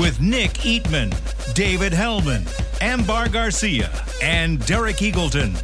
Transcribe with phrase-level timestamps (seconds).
[0.00, 1.12] With Nick Eatman,
[1.52, 2.46] David Helman,
[2.80, 3.90] Ambar Garcia,
[4.22, 5.54] and Derek Eagleton.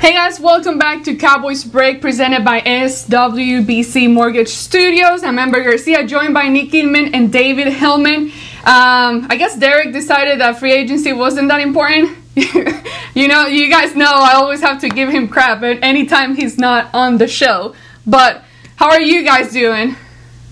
[0.00, 5.22] Hey guys, welcome back to Cowboys Break presented by SWBC Mortgage Studios.
[5.22, 8.32] I'm Amber Garcia, joined by Nick Eatman and David Helman.
[8.64, 12.18] Um, I guess Derek decided that free agency wasn't that important.
[13.14, 16.92] you know, you guys know I always have to give him crap anytime he's not
[16.92, 17.76] on the show.
[18.04, 18.42] But
[18.74, 19.94] how are you guys doing?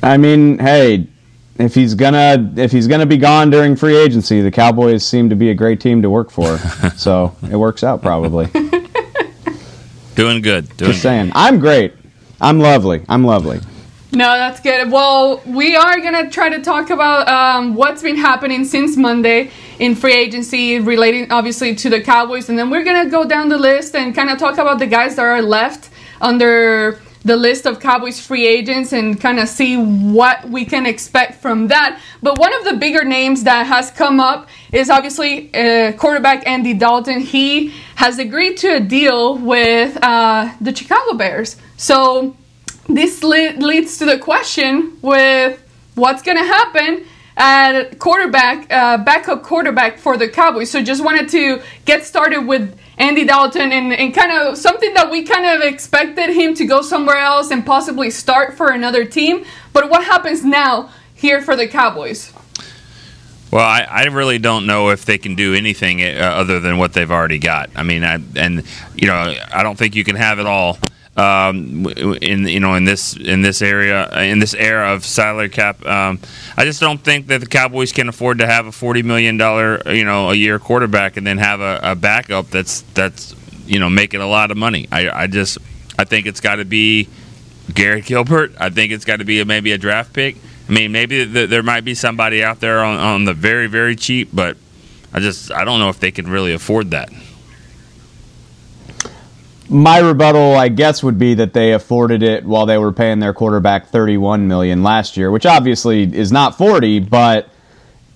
[0.06, 1.08] I mean, hey,
[1.58, 5.36] if he's gonna if he's gonna be gone during free agency, the Cowboys seem to
[5.36, 6.58] be a great team to work for.
[6.96, 8.46] so it works out probably.
[10.14, 10.74] Doing good.
[10.76, 11.94] Doing Just saying, I'm great.
[12.40, 13.04] I'm lovely.
[13.08, 13.60] I'm lovely.
[14.12, 14.92] No, that's good.
[14.92, 19.96] Well, we are gonna try to talk about um, what's been happening since Monday in
[19.96, 23.96] free agency, relating obviously to the Cowboys, and then we're gonna go down the list
[23.96, 28.20] and kind of talk about the guys that are left under the list of Cowboys
[28.20, 32.00] free agents and kind of see what we can expect from that.
[32.22, 36.72] But one of the bigger names that has come up is obviously uh, quarterback Andy
[36.72, 37.18] Dalton.
[37.20, 41.56] He has agreed to a deal with uh, the Chicago Bears.
[41.76, 42.36] So
[42.88, 45.60] this le- leads to the question with
[45.96, 50.70] what's going to happen at quarterback, uh, backup quarterback for the Cowboys.
[50.70, 55.10] So just wanted to get started with Andy Dalton and, and kind of something that
[55.10, 59.44] we kind of expected him to go somewhere else and possibly start for another team.
[59.72, 62.32] But what happens now here for the Cowboys?
[63.50, 66.92] Well, I, I really don't know if they can do anything uh, other than what
[66.92, 67.70] they've already got.
[67.76, 68.64] I mean, I, and
[68.94, 70.78] you know, I don't think you can have it all
[71.16, 71.86] um,
[72.20, 75.84] in you know in this in this area in this era of salary cap.
[75.86, 76.18] Um,
[76.56, 79.80] I just don't think that the Cowboys can afford to have a forty million dollar
[79.86, 83.34] you know a year quarterback and then have a, a backup that's that's
[83.66, 84.88] you know making a lot of money.
[84.92, 85.58] I, I just
[85.98, 87.08] I think it's got to be
[87.72, 88.52] Garrett Gilbert.
[88.58, 90.36] I think it's got to be a, maybe a draft pick.
[90.68, 93.94] I mean, maybe th- there might be somebody out there on, on the very, very
[93.94, 94.56] cheap, but
[95.12, 97.10] I just I don't know if they can really afford that.
[99.68, 103.34] My rebuttal, I guess, would be that they afforded it while they were paying their
[103.34, 107.48] quarterback 31 million last year, which obviously is not 40, but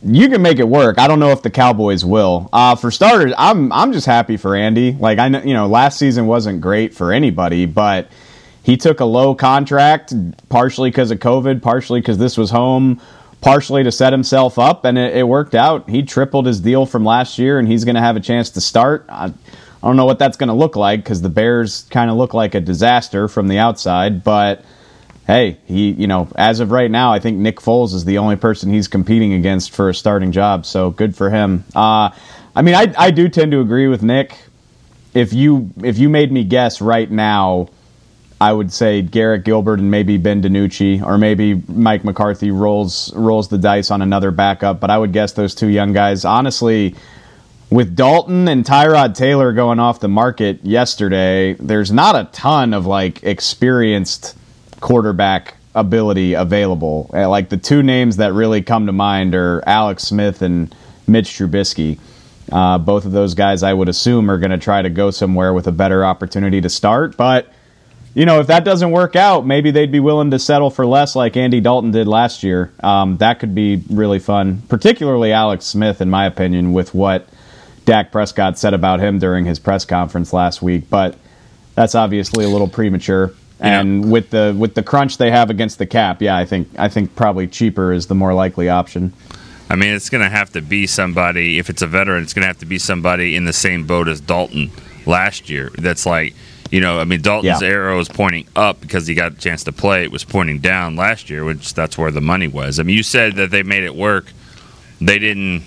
[0.02, 0.98] you can make it work.
[0.98, 2.48] I don't know if the Cowboys will.
[2.52, 4.92] Uh, for starters, I'm I'm just happy for Andy.
[4.92, 8.08] Like I know, you know, last season wasn't great for anybody, but
[8.62, 10.14] he took a low contract,
[10.48, 13.00] partially because of COVID, partially because this was home,
[13.40, 15.90] partially to set himself up, and it, it worked out.
[15.90, 18.60] He tripled his deal from last year, and he's going to have a chance to
[18.60, 19.06] start.
[19.82, 22.34] I don't know what that's going to look like because the Bears kind of look
[22.34, 24.62] like a disaster from the outside, but
[25.26, 28.36] hey, he, you know, as of right now, I think Nick Foles is the only
[28.36, 30.66] person he's competing against for a starting job.
[30.66, 31.64] So good for him.
[31.74, 32.10] Uh,
[32.54, 34.36] I mean, I, I do tend to agree with Nick.
[35.14, 37.68] If you if you made me guess right now,
[38.40, 43.48] I would say Garrett Gilbert and maybe Ben DiNucci, or maybe Mike McCarthy rolls rolls
[43.48, 44.78] the dice on another backup.
[44.78, 46.24] But I would guess those two young guys.
[46.24, 46.94] Honestly,
[47.70, 52.86] with Dalton and Tyrod Taylor going off the market yesterday, there's not a ton of
[52.86, 54.36] like experienced
[54.80, 57.10] quarterback ability available.
[57.14, 60.74] Uh, Like the two names that really come to mind are Alex Smith and
[61.06, 61.98] Mitch Trubisky.
[62.50, 65.54] Uh, both of those guys, I would assume, are going to try to go somewhere
[65.54, 67.16] with a better opportunity to start.
[67.16, 67.52] But
[68.12, 71.14] you know, if that doesn't work out, maybe they'd be willing to settle for less,
[71.14, 72.72] like Andy Dalton did last year.
[72.82, 77.28] Um, that could be really fun, particularly Alex Smith, in my opinion, with what
[77.84, 80.88] Dak Prescott said about him during his press conference last week.
[80.90, 81.16] But
[81.74, 83.32] that's obviously a little premature.
[83.58, 86.88] And with the with the crunch they have against the cap, yeah, I think I
[86.88, 89.12] think probably cheaper is the more likely option.
[89.68, 91.58] I mean, it's going to have to be somebody.
[91.58, 94.08] If it's a veteran, it's going to have to be somebody in the same boat
[94.08, 94.70] as Dalton
[95.06, 95.70] last year.
[95.78, 96.34] That's like,
[96.72, 97.68] you know, I mean, Dalton's Yeah.
[97.68, 100.02] arrow is pointing up because he got a chance to play.
[100.02, 102.80] It was pointing down last year, which that's where the money was.
[102.80, 104.32] I mean, you said that they made it work.
[105.00, 105.62] They didn't.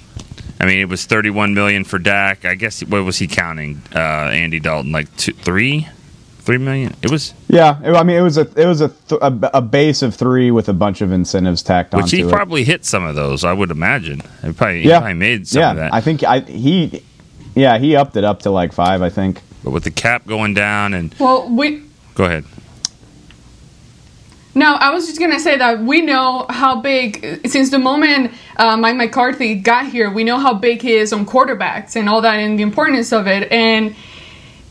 [0.64, 2.46] I mean, it was thirty-one million for Dak.
[2.46, 3.82] I guess what was he counting?
[3.94, 5.88] Uh, Andy Dalton, like two, three,
[6.40, 6.96] three million.
[7.02, 9.62] It was Yeah, it- I mean it was a it was a th- a, a
[9.62, 11.98] base of three with a bunch of incentives tacked on.
[12.00, 12.30] which onto he it.
[12.32, 13.44] probably hit some of those.
[13.44, 14.22] I would imagine.
[14.42, 15.72] He probably, he yeah, probably made some yeah.
[15.72, 15.94] of that.
[15.94, 17.04] I think I he
[17.56, 19.02] yeah he upped it up to like five.
[19.02, 19.42] I think.
[19.64, 21.84] but with the cap going down and Well, we
[22.16, 22.46] go ahead.
[24.56, 28.78] No, I was just gonna say that we know how big since the moment uh,
[28.78, 32.36] Mike McCarthy got here, we know how big he is on quarterbacks and all that,
[32.36, 33.52] and the importance of it.
[33.52, 33.96] And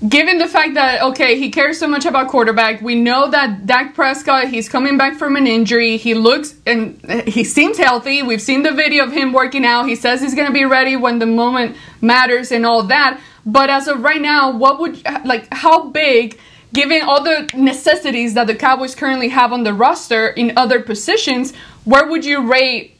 [0.08, 3.94] given the fact that okay, he cares so much about quarterback, we know that Dak
[3.96, 5.96] Prescott he's coming back from an injury.
[5.96, 8.22] He looks and he seems healthy.
[8.22, 9.88] We've seen the video of him working out.
[9.88, 13.20] He says he's gonna be ready when the moment matters and all that.
[13.44, 16.38] But as of right now, what would like how big?
[16.72, 21.54] Given all the necessities that the Cowboys currently have on the roster in other positions,
[21.84, 22.96] where would you rate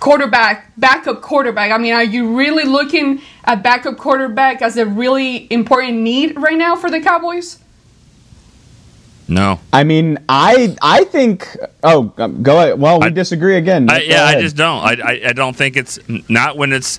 [0.00, 1.70] quarterback, backup quarterback?
[1.72, 6.56] I mean, are you really looking at backup quarterback as a really important need right
[6.58, 7.58] now for the Cowboys?
[9.30, 9.60] No.
[9.72, 11.54] I mean, I I think.
[11.82, 12.80] Oh, go ahead.
[12.80, 13.88] Well, we I- disagree again.
[13.90, 14.78] I, Go yeah, I just don't.
[14.82, 15.98] I, I, I don't think it's
[16.28, 16.98] not when it's,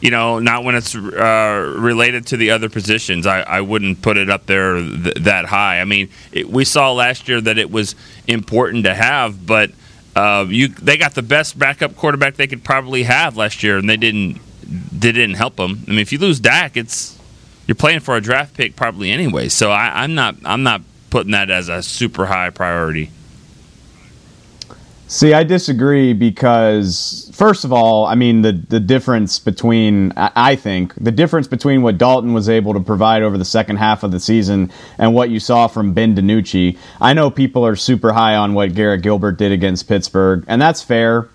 [0.00, 3.26] you know, not when it's uh, related to the other positions.
[3.26, 5.80] I, I wouldn't put it up there th- that high.
[5.80, 7.94] I mean, it, we saw last year that it was
[8.26, 9.70] important to have, but
[10.16, 13.88] uh, you they got the best backup quarterback they could probably have last year, and
[13.88, 15.84] they didn't they didn't help them.
[15.86, 17.18] I mean, if you lose Dak, it's
[17.66, 19.48] you're playing for a draft pick probably anyway.
[19.48, 23.10] So I, I'm not I'm not putting that as a super high priority.
[25.12, 30.94] See, I disagree because first of all, I mean the the difference between I think
[30.94, 34.20] the difference between what Dalton was able to provide over the second half of the
[34.20, 36.78] season and what you saw from Ben DiNucci.
[37.00, 40.80] I know people are super high on what Garrett Gilbert did against Pittsburgh, and that's
[40.80, 41.28] fair.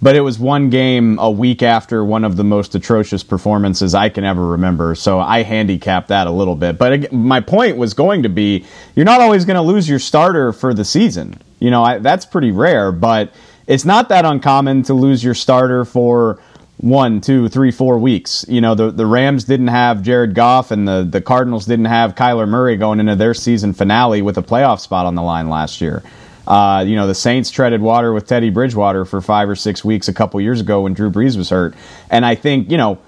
[0.00, 4.08] But it was one game a week after one of the most atrocious performances I
[4.08, 6.78] can ever remember, so I handicapped that a little bit.
[6.78, 8.64] But my point was going to be
[8.96, 11.38] you're not always going to lose your starter for the season.
[11.60, 13.32] You know, I, that's pretty rare, but
[13.66, 16.40] it's not that uncommon to lose your starter for
[16.78, 18.44] one, two, three, four weeks.
[18.48, 22.14] You know, the the Rams didn't have Jared Goff, and the the Cardinals didn't have
[22.14, 25.80] Kyler Murray going into their season finale with a playoff spot on the line last
[25.80, 26.02] year.
[26.46, 30.08] Uh, you know, the Saints treaded water with Teddy Bridgewater for five or six weeks
[30.08, 31.74] a couple years ago when Drew Brees was hurt,
[32.10, 32.98] and I think you know.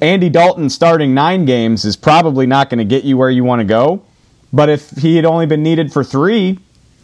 [0.00, 3.60] Andy Dalton starting nine games is probably not going to get you where you want
[3.60, 4.02] to go.
[4.52, 6.58] But if he had only been needed for three,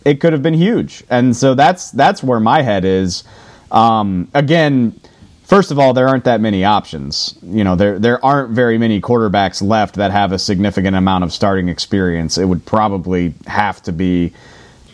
[0.04, 1.04] it could have been huge.
[1.10, 3.24] And so that's that's where my head is.
[3.70, 4.98] Um, again,
[5.44, 7.38] first of all, there aren't that many options.
[7.42, 11.32] You know, there there aren't very many quarterbacks left that have a significant amount of
[11.32, 12.38] starting experience.
[12.38, 14.32] It would probably have to be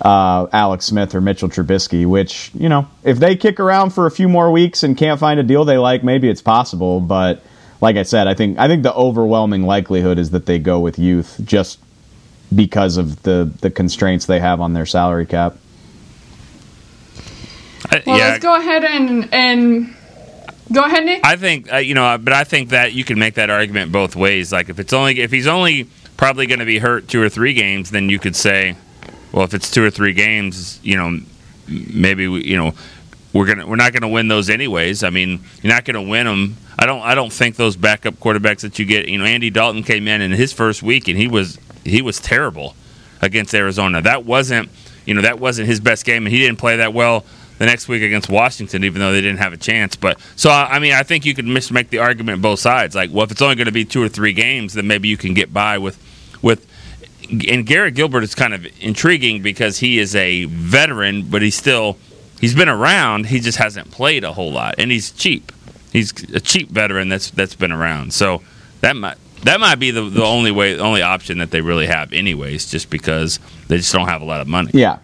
[0.01, 2.07] uh, Alex Smith or Mitchell Trubisky.
[2.07, 5.39] Which you know, if they kick around for a few more weeks and can't find
[5.39, 7.01] a deal they like, maybe it's possible.
[7.01, 7.43] But
[7.81, 10.99] like I said, I think I think the overwhelming likelihood is that they go with
[10.99, 11.79] youth just
[12.55, 15.57] because of the the constraints they have on their salary cap.
[17.91, 19.95] I- Well, yeah, let's go ahead and and
[20.73, 21.21] go ahead, Nick.
[21.25, 24.17] I think uh, you know, but I think that you can make that argument both
[24.17, 24.53] ways.
[24.53, 25.85] Like if it's only if he's only
[26.17, 28.77] probably going to be hurt two or three games, then you could say,
[29.33, 31.19] well, if it's two or three games, you know,
[31.69, 32.73] maybe we, you know
[33.33, 35.03] we're gonna we're not going to win those anyways.
[35.05, 36.57] I mean, you're not going to win them.
[36.79, 39.09] I don't I don't think those backup quarterbacks that you get.
[39.09, 42.21] You know, Andy Dalton came in in his first week and he was he was
[42.21, 42.75] terrible
[43.21, 44.03] against Arizona.
[44.03, 44.71] That wasn't
[45.07, 47.25] you know that wasn't his best game, and he didn't play that well
[47.59, 49.97] the next week against Washington, even though they didn't have a chance.
[49.97, 52.95] But so I mean, I think you could mis- make the argument both sides.
[52.95, 55.17] Like, well, if it's only going to be two or three games, then maybe you
[55.17, 55.99] can get by with
[56.43, 56.67] with.
[57.49, 61.97] And Garrett Gilbert is kind of intriguing because he is a veteran, but he's still
[62.39, 63.27] he's been around.
[63.27, 65.51] He just hasn't played a whole lot, and he's cheap.
[65.91, 68.13] He's a cheap veteran that's that's been around.
[68.13, 68.43] So
[68.83, 71.87] that might that might be the, the only way, the only option that they really
[71.87, 74.71] have, anyways, just because they just don't have a lot of money.
[74.75, 74.99] Yeah.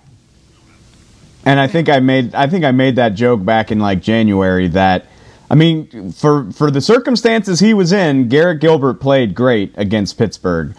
[1.44, 4.68] And I think I made I think I made that joke back in like January
[4.68, 5.06] that
[5.50, 10.76] I mean for for the circumstances he was in, Garrett Gilbert played great against Pittsburgh.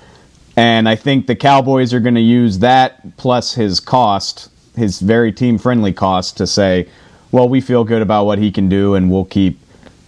[0.55, 5.31] And I think the Cowboys are going to use that plus his cost, his very
[5.31, 6.87] team friendly cost to say,
[7.31, 9.60] well, we feel good about what he can do and we'll keep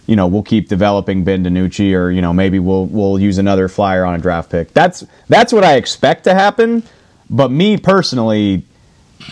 [0.06, 3.68] you know, we'll keep developing Ben DiNucci or, you know, maybe we'll we'll use another
[3.68, 4.72] flyer on a draft pick.
[4.72, 6.82] That's that's what I expect to happen.
[7.30, 8.64] But me personally,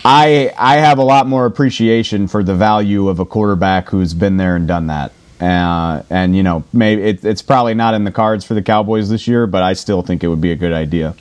[0.03, 4.37] I I have a lot more appreciation for the value of a quarterback who's been
[4.37, 5.11] there and done that.
[5.39, 9.09] Uh, and you know, maybe it, it's probably not in the cards for the Cowboys
[9.09, 11.15] this year, but I still think it would be a good idea.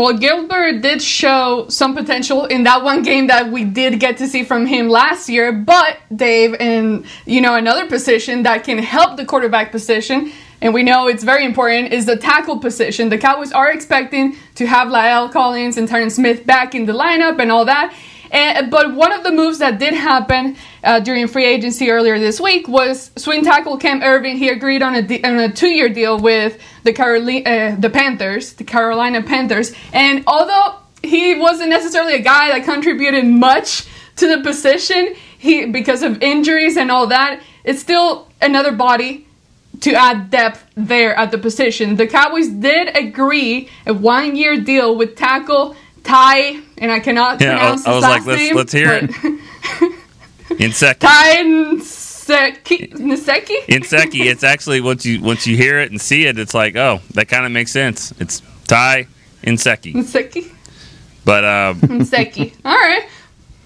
[0.00, 4.26] Well, Gilbert did show some potential in that one game that we did get to
[4.26, 5.52] see from him last year.
[5.52, 10.82] But Dave, in you know another position that can help the quarterback position, and we
[10.82, 13.10] know it's very important, is the tackle position.
[13.10, 17.38] The Cowboys are expecting to have La'el Collins and Tyron Smith back in the lineup
[17.38, 17.94] and all that.
[18.30, 22.40] And, but one of the moves that did happen uh, during free agency earlier this
[22.40, 24.36] week was swing tackle Cam Erving.
[24.36, 28.54] He agreed on a, de- on a two-year deal with the Caroli- uh, the Panthers,
[28.54, 29.72] the Carolina Panthers.
[29.92, 35.14] And although he wasn't necessarily a guy that contributed much to the position.
[35.38, 37.42] He because of injuries and all that.
[37.64, 39.26] It's still another body
[39.80, 41.96] to add depth there at the position.
[41.96, 47.54] The Cowboys did agree a one year deal with tackle Ty, and I cannot Yeah,
[47.54, 48.56] I- pronounce I his was last like, let's- name.
[48.56, 50.60] let's hear it.
[50.60, 51.08] In second.
[51.08, 51.44] Ty.
[52.30, 52.92] Nsekhe?
[53.66, 57.00] Nsekhe, it's actually once you once you hear it and see it, it's like, oh,
[57.14, 58.12] that kind of makes sense.
[58.20, 59.06] It's Ty
[59.42, 59.94] Nsekhe.
[59.94, 60.50] Nsekhe.
[61.24, 62.54] But uh, Nsekhe.
[62.64, 63.08] All right.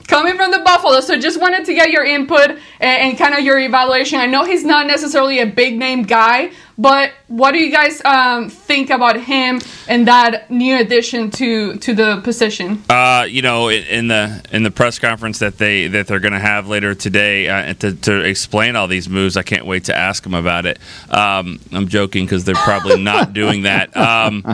[0.09, 3.41] Coming from the Buffalo, so just wanted to get your input and, and kind of
[3.41, 4.19] your evaluation.
[4.19, 8.49] I know he's not necessarily a big name guy, but what do you guys um,
[8.51, 12.83] think about him and that new addition to to the position?
[12.91, 16.39] uh, you know, in, the in the press conference that they that they're going to
[16.39, 20.23] have later today uh, to, to explain all these moves, I can't wait to ask
[20.23, 20.79] them about it.
[21.11, 23.97] Um, I'm joking because they're probably not doing that.
[23.97, 24.45] Um,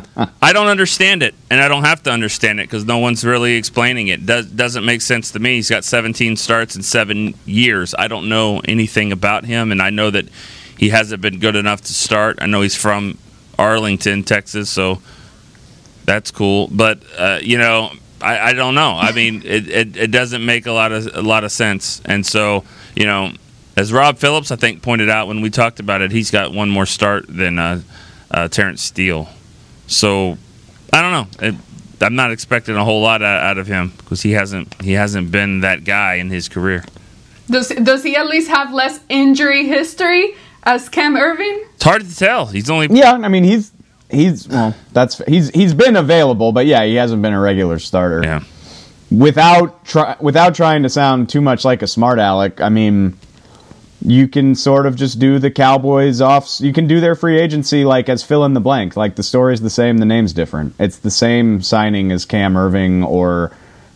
[0.42, 3.56] I don't understand it, and I don't have to understand it because no one's really
[3.56, 4.26] explaining it.
[4.26, 5.56] Does doesn't make sense to me.
[5.56, 7.94] He's got 17 starts in seven years.
[7.98, 10.26] I don't know anything about him, and I know that
[10.80, 12.38] he hasn't been good enough to start.
[12.40, 13.18] I know he's from
[13.58, 15.02] Arlington, Texas, so
[16.06, 16.68] that's cool.
[16.68, 17.90] But uh, you know,
[18.22, 18.92] I, I don't know.
[18.96, 22.00] I mean, it, it, it doesn't make a lot of a lot of sense.
[22.06, 22.64] And so,
[22.96, 23.32] you know,
[23.76, 26.70] as Rob Phillips I think pointed out when we talked about it, he's got one
[26.70, 27.82] more start than uh,
[28.30, 29.28] uh, Terence Steele.
[29.87, 30.38] So
[30.94, 31.46] I don't know.
[31.46, 31.54] It,
[32.00, 35.60] I'm not expecting a whole lot out, of him because he hasn't he hasn't been
[35.60, 36.87] that guy in his career.
[37.50, 41.62] Does does he at least have less injury history as Cam Erving?
[41.74, 42.46] It's hard to tell.
[42.46, 43.72] He's only Yeah, I mean he's
[44.10, 48.22] he's well that's he's he's been available, but yeah, he hasn't been a regular starter.
[48.24, 48.42] yeah.
[49.10, 53.18] Without try, without trying to sound too much like a smart aleck, I mean
[54.02, 56.48] you can sort of just do the Cowboys off.
[56.60, 58.96] You can do their free agency like as fill in the blank.
[58.96, 60.74] Like the story's the same, the name's different.
[60.78, 63.52] It's the same signing as Cam Erving or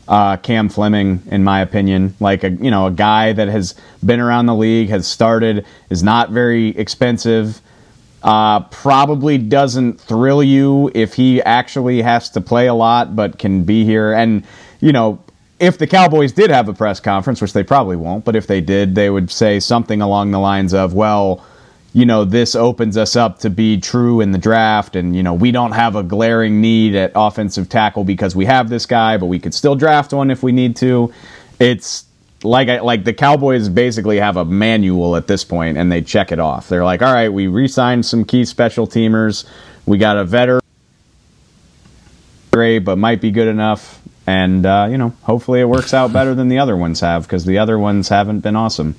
[0.08, 2.14] uh, Cam Fleming, in my opinion.
[2.20, 6.02] Like a you know a guy that has been around the league, has started, is
[6.02, 7.60] not very expensive.
[8.22, 13.64] Uh, probably doesn't thrill you if he actually has to play a lot, but can
[13.64, 14.12] be here.
[14.14, 14.44] And
[14.80, 15.22] you know,
[15.58, 18.60] if the Cowboys did have a press conference, which they probably won't, but if they
[18.60, 21.44] did, they would say something along the lines of, "Well."
[21.94, 24.96] You know, this opens us up to be true in the draft.
[24.96, 28.68] And, you know, we don't have a glaring need at offensive tackle because we have
[28.68, 31.14] this guy, but we could still draft one if we need to.
[31.60, 32.04] It's
[32.42, 36.32] like I, like the Cowboys basically have a manual at this point and they check
[36.32, 36.68] it off.
[36.68, 39.48] They're like, all right, we re signed some key special teamers.
[39.86, 40.62] We got a veteran,
[42.52, 44.02] great, but might be good enough.
[44.26, 47.44] And, uh, you know, hopefully it works out better than the other ones have because
[47.44, 48.96] the other ones haven't been awesome.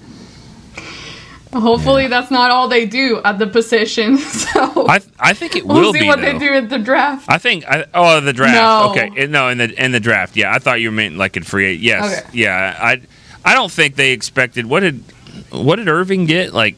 [1.56, 4.18] Hopefully, that's not all they do at the position.
[4.56, 6.32] So I I think it will we'll see be what though.
[6.34, 7.26] they do at the draft.
[7.30, 8.54] I think I, oh the draft.
[8.56, 8.92] No.
[8.92, 10.36] Okay, no in the in the draft.
[10.38, 11.74] Yeah, I thought you were meant like in free.
[11.74, 12.30] ag- Yes, Okay.
[12.40, 12.78] yeah.
[12.80, 13.02] I
[13.44, 14.66] I don't think they expected.
[14.66, 15.04] What did
[15.52, 16.54] what did Erving get?
[16.54, 16.76] Like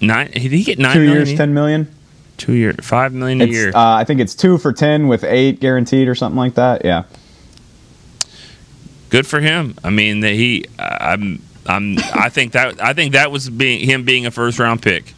[0.00, 0.30] nine?
[0.32, 1.26] Did he get nine Two million?
[1.26, 1.88] years, ten million.
[2.38, 3.68] Two year, five million a It's, year.
[3.74, 6.84] uh, I think it's two for ten with eight guaranteed or something like that.
[6.84, 7.04] Yeah.
[9.10, 9.74] Good for him.
[9.84, 10.64] I mean that he.
[10.78, 11.42] I'm.
[11.66, 11.98] I'm.
[11.98, 12.82] I think that.
[12.82, 15.14] I think that was being him being a first round pick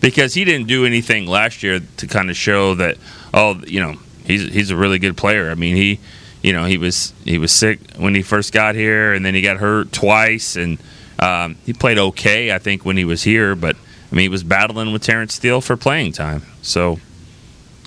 [0.00, 2.98] because he didn't do anything last year to kind of show that.
[3.34, 5.50] Oh, you know, he's he's a really good player.
[5.50, 6.00] I mean, he.
[6.40, 9.42] You know, he was he was sick when he first got here, and then he
[9.42, 10.78] got hurt twice, and
[11.18, 13.56] um, he played okay, I think, when he was here.
[13.56, 16.42] But I mean, he was battling with Terence Steele for playing time.
[16.62, 17.00] So,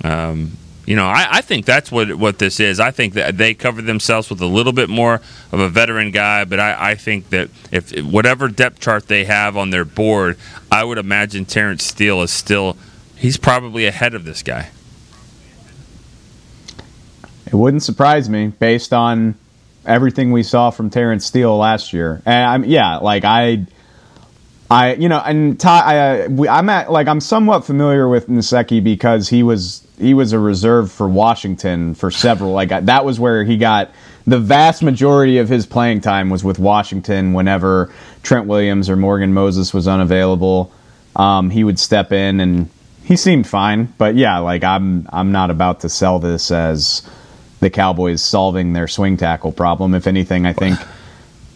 [0.03, 2.80] um, you know, I, I think that's what what this is.
[2.80, 5.22] I think that they covered themselves with a little bit more
[5.52, 9.56] of a veteran guy, but I, I think that if whatever depth chart they have
[9.58, 10.38] on their board,
[10.72, 12.78] I would imagine Terence Steele is still
[13.16, 14.70] he's probably ahead of this guy.
[17.46, 19.36] It wouldn't surprise me based on
[19.86, 22.22] everything we saw from Terence Steele last year.
[22.26, 23.66] And I'm yeah, like I,
[24.72, 28.28] I you know, and Ty, I, uh, we, I'm at like I'm somewhat familiar with
[28.28, 32.54] Nsekhe because he was he was a reserve for Washington for several.
[32.54, 33.92] Like that was where he got
[34.25, 37.34] the vast majority of his playing time was with Washington.
[37.34, 40.72] Whenever Trent Williams or Morgan Moses was unavailable,
[41.18, 42.70] um, he would step in and
[43.04, 43.94] he seemed fine.
[43.98, 47.06] But yeah, like I'm I'm not about to sell this as
[47.60, 49.94] the Cowboys solving their swing tackle problem.
[49.94, 50.80] If anything, I think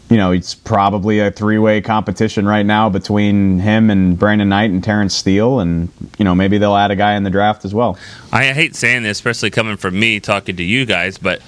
[0.10, 4.84] you know it's probably a three-way competition right now between him and Brandon Knight and
[4.84, 7.98] Terence Steele, and you know maybe they'll add a guy in the draft as well.
[8.32, 11.42] I hate saying this, especially coming from me talking to you guys, but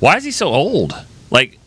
[0.00, 0.94] why is he so old?
[1.30, 1.58] Like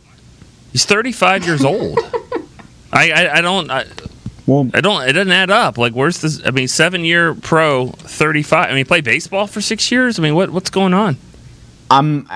[0.72, 2.00] he's 35 years old.
[2.94, 3.86] I, I I don't I,
[4.46, 5.77] Well, I don't it doesn't add up.
[5.77, 6.42] Like where's this?
[6.46, 8.70] I mean, seven year pro, 35.
[8.70, 10.18] I mean, play baseball for six years.
[10.18, 11.18] I mean, what what's going on?
[11.92, 12.30] I'm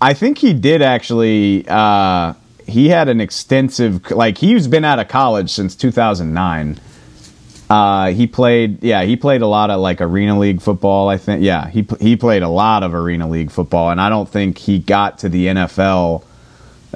[0.00, 1.64] I think he did actually.
[1.68, 2.34] Uh,
[2.72, 6.78] he had an extensive, like he's been out of college since 2009.
[7.70, 11.08] Uh, he played, yeah, he played a lot of like arena league football.
[11.08, 14.28] I think, yeah, he he played a lot of arena league football, and I don't
[14.28, 16.24] think he got to the NFL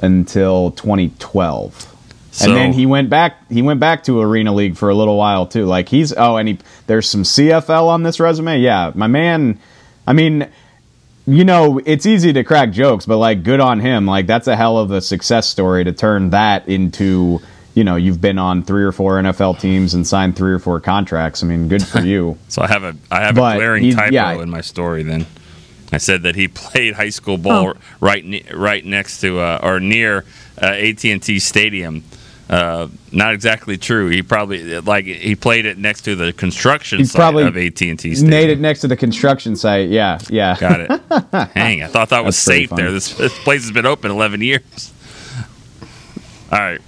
[0.01, 1.93] until 2012.
[2.31, 3.49] So- and then he went back.
[3.49, 5.65] He went back to arena league for a little while too.
[5.65, 8.59] Like he's oh, and he there's some CFL on this resume.
[8.59, 9.59] Yeah, my man.
[10.05, 10.47] I mean,
[11.27, 14.05] you know, it's easy to crack jokes, but like, good on him.
[14.07, 17.41] Like that's a hell of a success story to turn that into.
[17.75, 20.79] You know, you've been on three or four NFL teams and signed three or four
[20.79, 21.43] contracts.
[21.43, 22.39] I mean, good for you.
[22.47, 24.41] So I have a I have But a glaring typo yeah.
[24.41, 25.03] in my story.
[25.03, 25.27] Then
[25.91, 27.79] I said that he played high school ball Oh.
[27.99, 30.25] right right next to uh, or near
[30.59, 32.03] uh, AT and T Stadium.
[32.49, 34.07] Uh, not exactly true.
[34.07, 37.81] He probably like he played it next to the construction He site probably of AT
[37.81, 38.29] and T Stadium.
[38.29, 39.89] Made it next to the construction site.
[39.89, 40.55] Yeah, yeah.
[40.57, 40.91] Got it.
[41.53, 42.91] Hang, I thought that was That's pretty safe there.
[42.91, 44.93] This, this place has been open 11 years.
[46.51, 46.81] All right.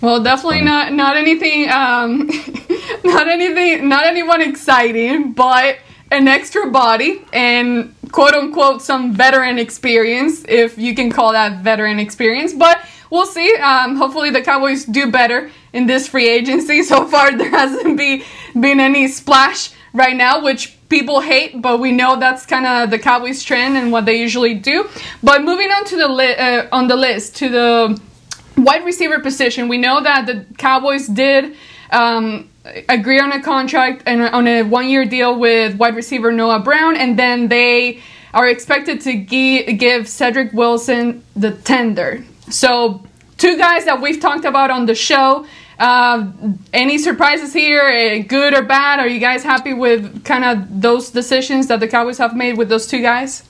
[0.00, 2.26] Well, definitely not not anything, um,
[3.04, 5.78] not anything, not anyone exciting, but
[6.10, 11.98] an extra body and quote unquote some veteran experience, if you can call that veteran
[11.98, 12.52] experience.
[12.52, 13.54] But we'll see.
[13.56, 16.82] Um, hopefully, the Cowboys do better in this free agency.
[16.86, 18.24] So far, there hasn't be
[18.58, 22.98] been any splash right now, which people hate, but we know that's kind of the
[22.98, 24.88] Cowboys trend and what they usually do.
[25.22, 28.00] But moving on to the li- uh, on the list to the
[28.56, 31.56] wide receiver position, we know that the Cowboys did
[31.90, 32.48] um,
[32.88, 37.18] agree on a contract and on a one-year deal with wide receiver Noah Brown, and
[37.18, 38.00] then they
[38.34, 42.24] are expected to gi- give Cedric Wilson the tender.
[42.50, 43.02] So,
[43.38, 45.46] two guys that we've talked about on the show.
[45.78, 46.32] Uh,
[46.72, 48.98] any surprises here, eh, good or bad?
[48.98, 52.70] Are you guys happy with kind of those decisions that the Cowboys have made with
[52.70, 53.42] those two guys?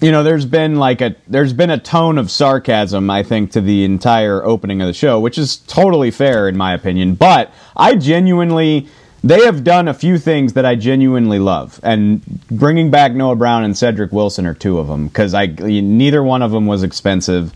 [0.00, 3.60] you know there's been like a there's been a tone of sarcasm i think to
[3.60, 7.94] the entire opening of the show which is totally fair in my opinion but i
[7.94, 8.86] genuinely
[9.22, 11.80] they have done a few things that i genuinely love.
[11.82, 16.22] And bringing back noah brown and cedric wilson are two of them because i neither
[16.22, 17.52] one of them was expensive.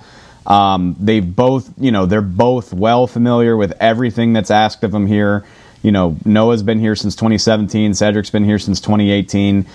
[0.47, 5.07] Um, they've both you know they're both well familiar with everything that's asked of them
[5.07, 5.45] here.
[5.83, 9.67] You know noah's been here since 2017 cedric's been here since 2018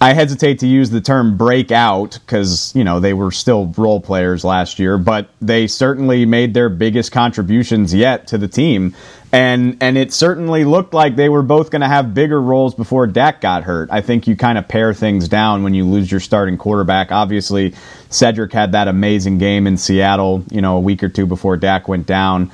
[0.00, 4.44] I hesitate to use the term breakout because, you know, they were still role players
[4.44, 8.94] last year, but they certainly made their biggest contributions yet to the team.
[9.30, 13.06] And and it certainly looked like they were both going to have bigger roles before
[13.06, 13.90] Dak got hurt.
[13.92, 17.12] I think you kind of pare things down when you lose your starting quarterback.
[17.12, 17.74] Obviously,
[18.08, 21.88] Cedric had that amazing game in Seattle, you know, a week or two before Dak
[21.88, 22.50] went down.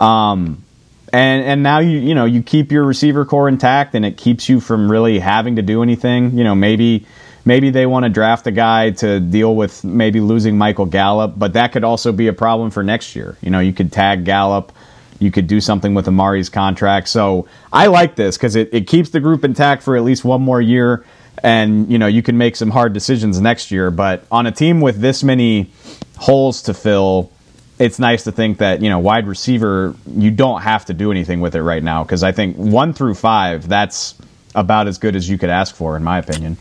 [0.00, 0.64] Um,
[1.12, 4.48] and and now you you know you keep your receiver core intact and it keeps
[4.48, 7.06] you from really having to do anything you know maybe
[7.44, 11.52] maybe they want to draft a guy to deal with maybe losing Michael Gallup but
[11.52, 14.72] that could also be a problem for next year you know you could tag Gallup
[15.18, 19.10] you could do something with Amari's contract so I like this because it, it keeps
[19.10, 21.04] the group intact for at least one more year
[21.42, 24.80] and you know you can make some hard decisions next year but on a team
[24.80, 25.70] with this many
[26.16, 27.30] holes to fill
[27.78, 31.40] it's nice to think that you know wide receiver you don't have to do anything
[31.40, 34.14] with it right now because I think one through five that's
[34.54, 36.56] about as good as you could ask for in my opinion.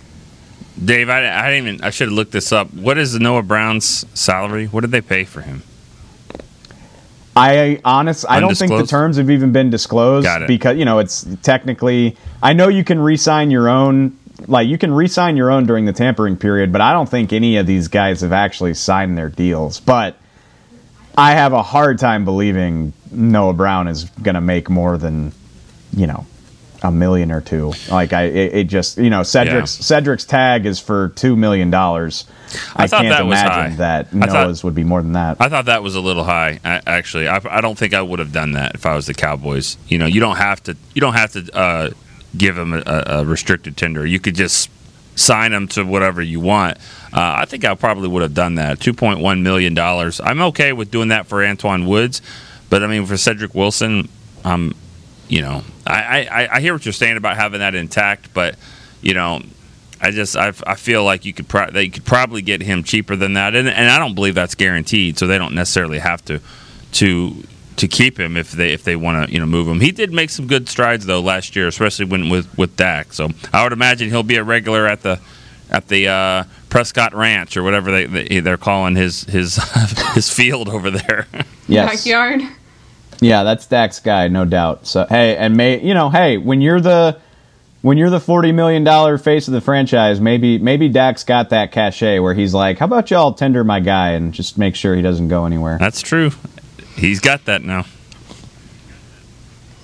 [0.84, 1.84] Dave, I, I didn't even.
[1.86, 2.74] I should have looked this up.
[2.74, 4.66] What is Noah Brown's salary?
[4.66, 5.64] What did they pay for him?
[7.36, 11.26] I honestly, I don't think the terms have even been disclosed because you know it's
[11.42, 14.18] technically I know you can re-sign your own
[14.48, 17.58] like you can re-sign your own during the tampering period, but I don't think any
[17.58, 19.80] of these guys have actually signed their deals.
[19.80, 20.18] But
[21.18, 25.34] I have a hard time believing Noah Brown is going to make more than
[25.96, 26.26] you know
[26.84, 27.74] a million or two.
[27.90, 29.84] Like I, it, it just you know Cedric's Yeah.
[29.84, 32.26] Cedric's tag is for two million dollars.
[32.76, 35.14] I, I thought can't that was imagine that I thought- Noah's would be more than
[35.14, 35.38] that.
[35.40, 36.60] I thought that was a little high.
[36.64, 39.14] I, actually, I, I don't think I would have done that if I was the
[39.14, 39.78] Cowboys.
[39.88, 40.78] You know, you don't have to.
[40.94, 41.90] You don't have to uh,
[42.38, 44.06] give them a, a restricted tender.
[44.06, 44.70] You could just
[45.16, 46.78] sign them to whatever you want.
[47.14, 48.80] Uh, I think I probably would have done that.
[48.80, 50.20] Two point one million dollars.
[50.22, 52.22] I'm okay with doing that for Antwaun Woods,
[52.70, 54.08] but I mean for Cedric Wilson,
[54.44, 54.76] um,
[55.28, 58.56] you know, I, I, I hear what you're saying about having that intact, but
[59.02, 59.42] you know.
[60.02, 63.16] I just I, I feel like you could pro- they could probably get him cheaper
[63.16, 65.18] than that, and, and I don't believe that's guaranteed.
[65.18, 66.42] So they don't necessarily have to
[66.92, 67.44] to
[67.78, 69.80] to keep him if they if they want to you know move him.
[69.80, 73.14] He did make some good strides though last year, especially when with with Dak.
[73.14, 75.20] So I would imagine he'll be a regular at the
[75.70, 79.56] at the uh, Prescott Ranch or whatever they, they they're calling his his
[80.14, 81.28] his field over there.
[81.68, 82.04] yes.
[82.04, 82.42] Backyard.
[83.22, 84.88] Yeah, that's Dak's guy, no doubt.
[84.88, 87.20] So hey, and may you know, hey, when you're the
[87.82, 91.72] when you're the forty million dollar face of the franchise, maybe maybe Dak's got that
[91.72, 95.02] cachet where he's like, "How about y'all tender my guy and just make sure he
[95.02, 96.32] doesn't go anywhere." That's true.
[96.96, 97.86] He's got that now.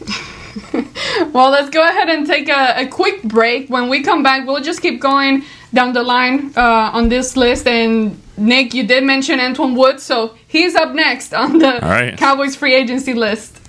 [1.33, 3.69] Well, let's go ahead and take a, a quick break.
[3.69, 7.67] When we come back, we'll just keep going down the line uh, on this list.
[7.67, 12.17] And Nick, you did mention Antwaun Woods, so he's up next on the All right.
[12.17, 13.59] Cowboys free agency list.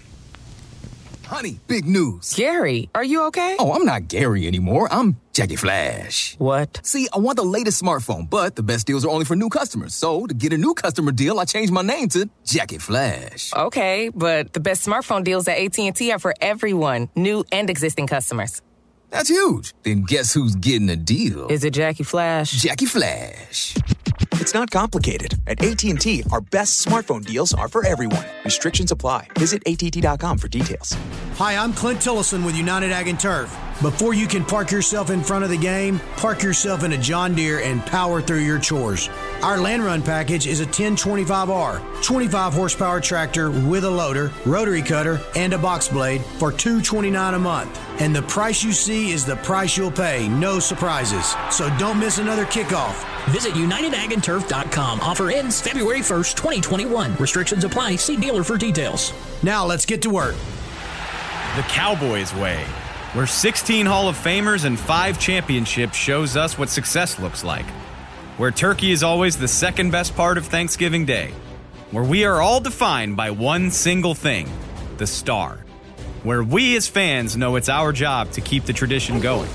[1.27, 2.33] Honey, big news.
[2.35, 3.57] Gary, are you okay?
[3.59, 4.89] Oh, I'm not Gary anymore.
[4.91, 6.37] I'm Jackie Flash.
[6.39, 6.81] What?
[6.85, 9.95] See, I want the latest smartphone, but the best deals are only for new customers.
[9.95, 13.53] So, to get a new customer deal, I changed my name to Jackie Flash.
[13.55, 18.63] Okay, but the best smartphone deals at AT&T are for everyone, new and existing customers.
[19.11, 19.75] That's huge.
[19.83, 21.49] Then guess who's getting a deal?
[21.49, 22.53] Is it Jackie Flash?
[22.53, 23.75] Jackie Flash.
[24.43, 25.35] It's not complicated.
[25.47, 28.27] At AT&T, our best smartphone deals are for everyone.
[28.45, 29.29] Restrictions apply.
[29.39, 30.97] Visit att.com for details.
[31.37, 33.57] Hi, I'm Clint Tillison with United Ag and Turf.
[33.81, 37.37] Before you can park yourself in front of the game, park yourself in a John
[37.37, 39.09] Deere and power through your chores.
[39.43, 45.21] Our land run package is a 1025R, 25 horsepower tractor with a loader, rotary cutter,
[45.37, 47.81] and a box blade for $229 a month.
[48.01, 51.35] And the price you see is the price you'll pay, no surprises.
[51.51, 53.12] So don't miss another kickoff.
[53.31, 55.01] Visit UnitedAgAndTurf.com.
[55.01, 57.17] Offer ends February 1st, 2021.
[57.17, 57.97] Restrictions apply.
[57.97, 59.13] See dealer for details.
[59.43, 60.35] Now let's get to work.
[61.57, 62.65] The Cowboys way,
[63.13, 67.67] where 16 Hall of Famers and 5 championships shows us what success looks like.
[68.39, 71.33] Where turkey is always the second best part of Thanksgiving Day.
[71.91, 74.49] Where we are all defined by one single thing
[74.97, 75.59] the star.
[76.23, 79.51] Where we as fans know it's our job to keep the tradition going.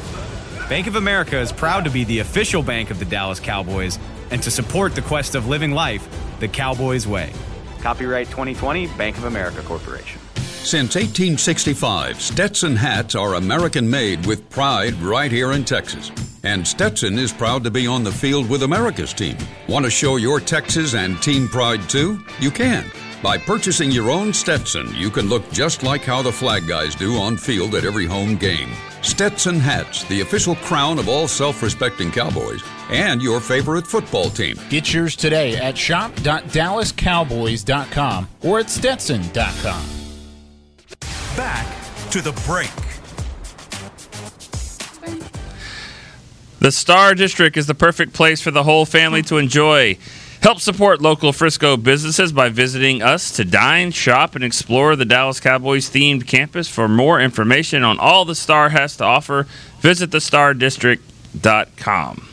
[0.69, 3.97] Bank of America is proud to be the official bank of the Dallas Cowboys
[4.31, 6.05] and to support the quest of living life
[6.39, 7.31] the Cowboys way.
[7.79, 10.19] Copyright 2020 Bank of America Corporation.
[10.35, 16.11] Since 1865, Stetson hats are American made with pride right here in Texas.
[16.43, 19.37] And Stetson is proud to be on the field with America's team.
[19.69, 22.19] Want to show your Texas and team pride too?
[22.41, 22.91] You can.
[23.23, 27.15] By purchasing your own Stetson, you can look just like how the flag guys do
[27.15, 28.69] on field at every home game.
[29.01, 34.59] Stetson hats, the official crown of all self respecting Cowboys, and your favorite football team.
[34.69, 39.85] Get yours today at shop.dallascowboys.com or at stetson.com.
[41.35, 41.67] Back
[42.11, 42.69] to the break.
[46.59, 49.97] The Star District is the perfect place for the whole family to enjoy.
[50.41, 55.39] Help support local Frisco businesses by visiting us to dine, shop, and explore the Dallas
[55.39, 56.69] Cowboys themed campus.
[56.69, 59.47] For more information on all the Star has to offer,
[59.79, 62.29] visit thestardistrict.com.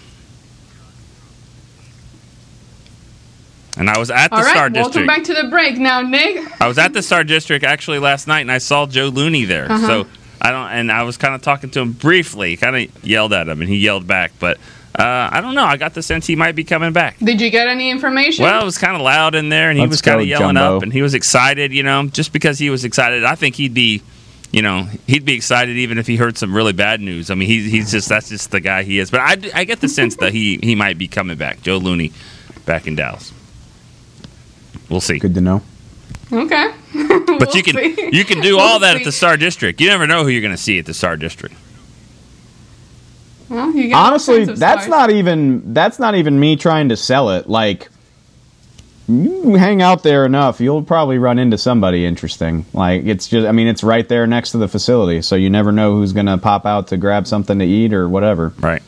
[3.77, 5.07] And I was at the All right, Star welcome District.
[5.09, 5.79] back to the break.
[5.79, 9.07] Now, Nick, I was at the Star District actually last night, and I saw Joe
[9.07, 9.71] Looney there.
[9.71, 9.87] Uh-huh.
[9.87, 10.07] So
[10.41, 13.49] I don't, and I was kind of talking to him briefly, kind of yelled at
[13.49, 14.31] him, and he yelled back.
[14.39, 14.59] But
[14.99, 15.65] uh, I don't know.
[15.65, 17.19] I got the sense he might be coming back.
[17.19, 18.45] did you get any information?
[18.45, 20.55] Well, it was kind of loud in there, and he Let's was kind of yelling
[20.57, 20.77] Jumbo.
[20.77, 21.73] up, and he was excited.
[21.73, 24.03] You know, just because he was excited, I think he'd be,
[24.53, 27.31] you know, he'd be excited even if he heard some really bad news.
[27.31, 29.11] I mean, he's he's just that's just the guy he is.
[29.11, 31.61] But I, I get the sense that he he might be coming back.
[31.63, 32.13] Joe Looney,
[32.65, 33.33] back in Dallas.
[34.89, 35.19] We'll see.
[35.19, 35.63] Good to know.
[36.33, 36.73] okay.
[37.27, 38.11] But We'll you can see.
[38.13, 38.99] you can do We'll all that see.
[39.01, 39.81] at the Star District.
[39.81, 41.53] You never know who you're going to see at the Star District.
[43.49, 44.89] Well, you Honestly, that's stars.
[44.89, 47.49] not even that's not even me trying to sell it.
[47.49, 47.89] Like
[49.07, 52.65] you hang out there enough, you'll probably run into somebody interesting.
[52.73, 55.73] Like it's just I mean, it's right there next to the facility, so you never
[55.73, 58.55] know who's going to pop out to grab something to eat or whatever.
[58.61, 58.83] Right.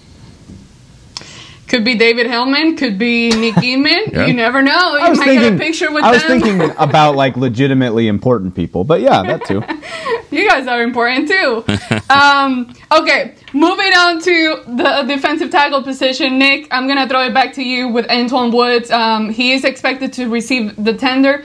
[1.69, 2.77] Could be David Helman.
[2.77, 4.12] Could be Nick Eatman.
[4.12, 4.27] Yeah.
[4.27, 4.97] You never know.
[4.97, 6.40] You I was might thinking get a picture with I was them.
[6.40, 8.85] thinking about like legitimately important people.
[8.85, 9.62] But yeah, that too.
[10.30, 11.64] you guys are important too.
[12.10, 16.38] um, okay, moving on to the defensive tackle position.
[16.38, 18.90] Nick, I'm gonna throw it back to you with Antwaun Woods.
[18.90, 21.44] Um, he is expected to receive the tender.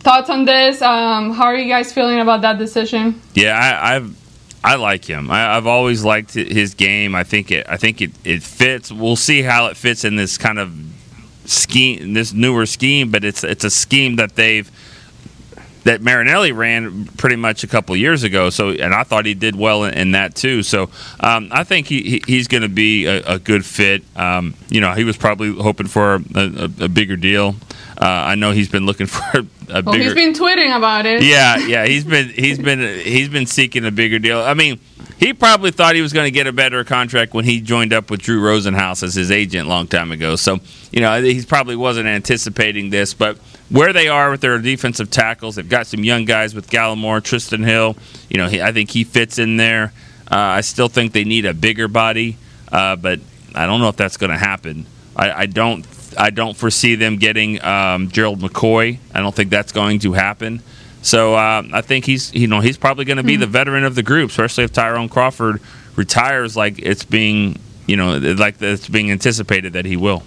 [0.00, 0.82] Thoughts on this?
[0.82, 3.20] Um, how are you guys feeling about that decision?
[3.34, 4.16] Yeah, I, I've
[4.66, 5.30] I like him.
[5.30, 7.14] I, I've always liked his game.
[7.14, 7.66] I think it.
[7.68, 8.90] I think it, it fits.
[8.90, 10.76] We'll see how it fits in this kind of
[11.44, 13.12] scheme, this newer scheme.
[13.12, 14.68] But it's it's a scheme that they've
[15.86, 18.50] that Marinelli ran pretty much a couple years ago.
[18.50, 20.62] So, and I thought he did well in, in that too.
[20.62, 24.02] So, um, I think he, he he's going to be a, a good fit.
[24.16, 27.54] Um, you know, he was probably hoping for a, a, a bigger deal.
[27.98, 29.46] Uh, I know he's been looking for a,
[29.78, 30.04] a Well, bigger.
[30.04, 31.22] he's been tweeting about it.
[31.22, 34.40] Yeah, yeah, he's been he's been he's been seeking a bigger deal.
[34.40, 34.80] I mean,
[35.18, 38.10] he probably thought he was going to get a better contract when he joined up
[38.10, 40.36] with Drew Rosenhaus as his agent a long time ago.
[40.36, 40.58] So,
[40.90, 45.56] you know, he probably wasn't anticipating this, but where they are with their defensive tackles,
[45.56, 47.96] they've got some young guys with Gallimore, Trysten Hill.
[48.30, 49.92] You know, he, I think he fits in there.
[50.30, 52.36] Uh, I still think they need a bigger body,
[52.72, 53.20] uh, but
[53.54, 54.86] I don't know if that's going to happen.
[55.16, 55.86] I, I, don't.
[56.18, 58.98] I don't foresee them getting um, Gerald McCoy.
[59.14, 60.62] I don't think that's going to happen.
[61.02, 63.40] So uh, I think he's you know he's probably going to be Hmm.
[63.42, 65.60] the veteran of the group, especially if Tyrone Crawford
[65.94, 70.22] retires like it's being you know like it's being anticipated that he will.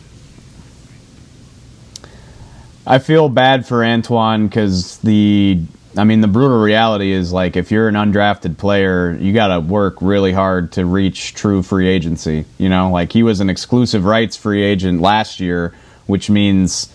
[2.90, 5.62] I feel bad for Antwaun because the,
[5.96, 9.60] I mean, the brutal reality is like if you're an undrafted player, you got to
[9.60, 12.46] work really hard to reach true free agency.
[12.58, 15.76] You know, like he was an exclusive rights free agent last year,
[16.08, 16.92] which means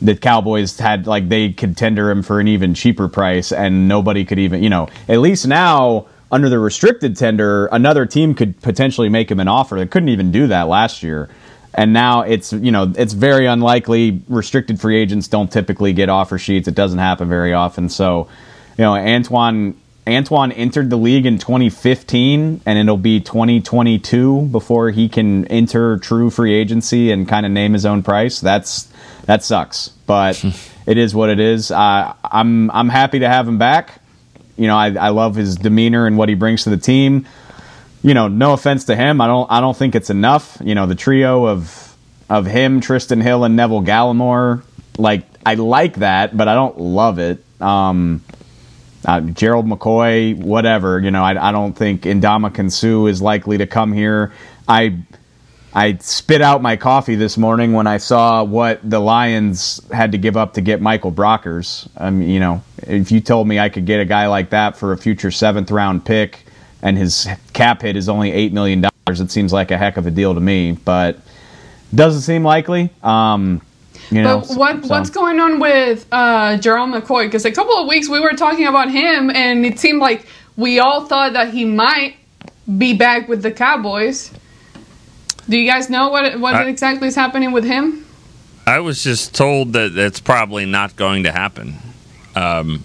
[0.00, 4.24] the Cowboys had like they could tender him for an even cheaper price, and nobody
[4.24, 9.08] could even, you know, at least now under the restricted tender, another team could potentially
[9.08, 9.74] make him an offer.
[9.74, 11.28] They couldn't even do that last year
[11.74, 14.22] and now it's you know it's very unlikely.
[14.28, 16.68] Restricted free agents don't typically get offer sheets.
[16.68, 17.88] It doesn't happen very often.
[17.88, 18.28] So
[18.78, 19.74] you know antwaun
[20.06, 26.30] antwaun entered the league in 2015 and it'll be 2022 before he can enter true
[26.30, 28.40] free agency and kind of name his own price.
[28.40, 28.88] That's
[29.26, 29.88] that sucks.
[30.06, 30.44] But
[30.86, 31.70] it is what it is.
[31.70, 34.00] Uh, i'm i'm happy to have him back.
[34.56, 37.26] You know I, I love his demeanor and what he brings to the team
[38.04, 40.58] you know, no offense to him, I don't I don't think it's enough.
[40.62, 41.96] You know, the trio of
[42.28, 44.62] of him, Trysten Hill, and Neville Gallimore,
[44.98, 47.42] like I like that, but I don't love it.
[47.62, 48.22] Um,
[49.06, 51.00] uh, Gerald McCoy, whatever.
[51.00, 54.34] You know, I, I don't think Ndamukong Suh is likely to come here.
[54.68, 54.98] I
[55.72, 60.18] I spit out my coffee this morning when I saw what the Lions had to
[60.18, 61.88] give up to get Michael Brockers.
[61.96, 64.76] I mean, you know, if you told me I could get a guy like that
[64.76, 66.43] for a future seventh round pick
[66.84, 70.06] and his cap hit is only eight million dollars, it seems like a heck of
[70.06, 70.72] a deal to me.
[70.72, 71.18] But
[71.92, 72.90] doesn't seem likely.
[73.02, 73.60] Um,
[74.10, 77.26] you know, But what so- what's going on with uh, Jerome McCoy?
[77.26, 80.78] Because a couple of weeks we were talking about him, and it seemed like we
[80.78, 82.14] all thought that he might
[82.78, 84.30] be back with the Cowboys.
[85.48, 88.04] Do you guys know what what I- exactly is happening with him?
[88.66, 91.74] I was just told that it's probably not going to happen.
[92.34, 92.82] Um,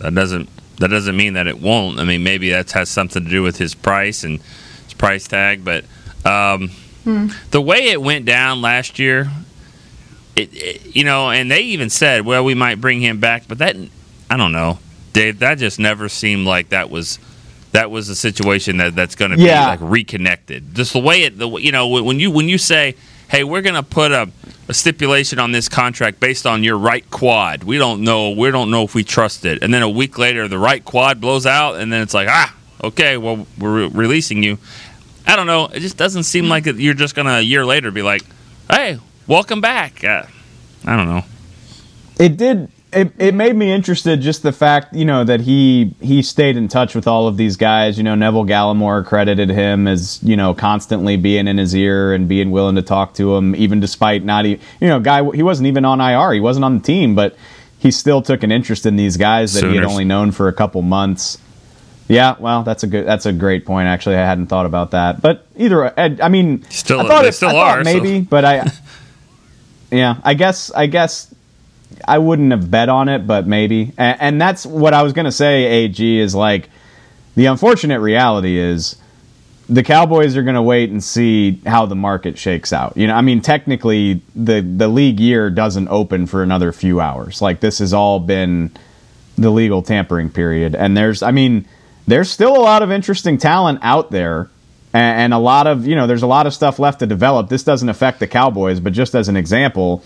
[0.00, 0.48] that doesn't
[0.78, 1.98] that doesn't mean that it won't.
[2.00, 4.40] I mean, maybe that has something to do with his price and
[4.84, 5.64] his price tag.
[5.64, 5.84] But
[6.24, 6.70] um,
[7.04, 7.28] Hmm.
[7.50, 9.28] the way it went down last year,
[10.36, 13.58] it, it you know, and they even said, well, we might bring him back, but
[13.58, 13.76] that
[14.30, 14.78] I don't know,
[15.12, 15.40] Dave.
[15.40, 17.18] That just never seemed like that was.
[17.72, 19.74] That was a situation that, that's going to Yeah.
[19.74, 20.74] be like reconnected.
[20.74, 22.94] Just the way it, the you know, when you when you say,
[23.30, 24.28] "Hey, we're going to put a,
[24.72, 28.30] a stipulation on this contract based on your right quad," we don't know.
[28.30, 29.62] We don't know if we trust it.
[29.62, 32.54] And then a week later, the right quad blows out, and then it's like, ah,
[32.82, 34.58] okay, well, we're re- releasing you.
[35.26, 35.66] I don't know.
[35.66, 38.22] It just doesn't seem like you're just to a year later be like,
[38.70, 40.24] "Hey, welcome back." Uh,
[40.84, 41.24] I don't know.
[42.18, 46.22] it did it, it made me interested just the fact you know that he he
[46.22, 47.96] stayed in touch with all of these guys.
[47.98, 52.28] You know neville gallimore credited him as you know constantly being in his ear and
[52.28, 55.66] being willing to talk to him even despite not even you know guy he wasn't
[55.66, 57.34] even on ir he wasn't on the team but
[57.78, 60.52] he still took an interest in these guys that he had only known for a
[60.52, 61.38] couple months.
[62.08, 64.16] Yeah well that's a good that's a great point actually.
[64.16, 65.22] I hadn't thought about that.
[65.22, 67.92] But either i, I mean Still- I thought they it- still I thought are, so-
[67.92, 68.70] maybe but i
[69.90, 71.34] yeah i guess i guess
[72.06, 73.92] I wouldn't have bet on it, but maybe.
[73.96, 76.70] And, and that's what I was going to say, AG, is like
[77.34, 78.96] the unfortunate reality is
[79.68, 82.96] the Cowboys are going to wait and see how the market shakes out.
[82.96, 87.40] You know, I mean, technically, the, the league year doesn't open for another few hours.
[87.40, 88.70] Like, this has all been
[89.36, 90.74] the legal tampering period.
[90.74, 91.66] And there's, I mean,
[92.06, 94.50] there's still a lot of interesting talent out there.
[94.92, 97.48] And, and a lot of, you know, there's a lot of stuff left to develop.
[97.48, 100.04] This doesn't affect the Cowboys, but just as an example,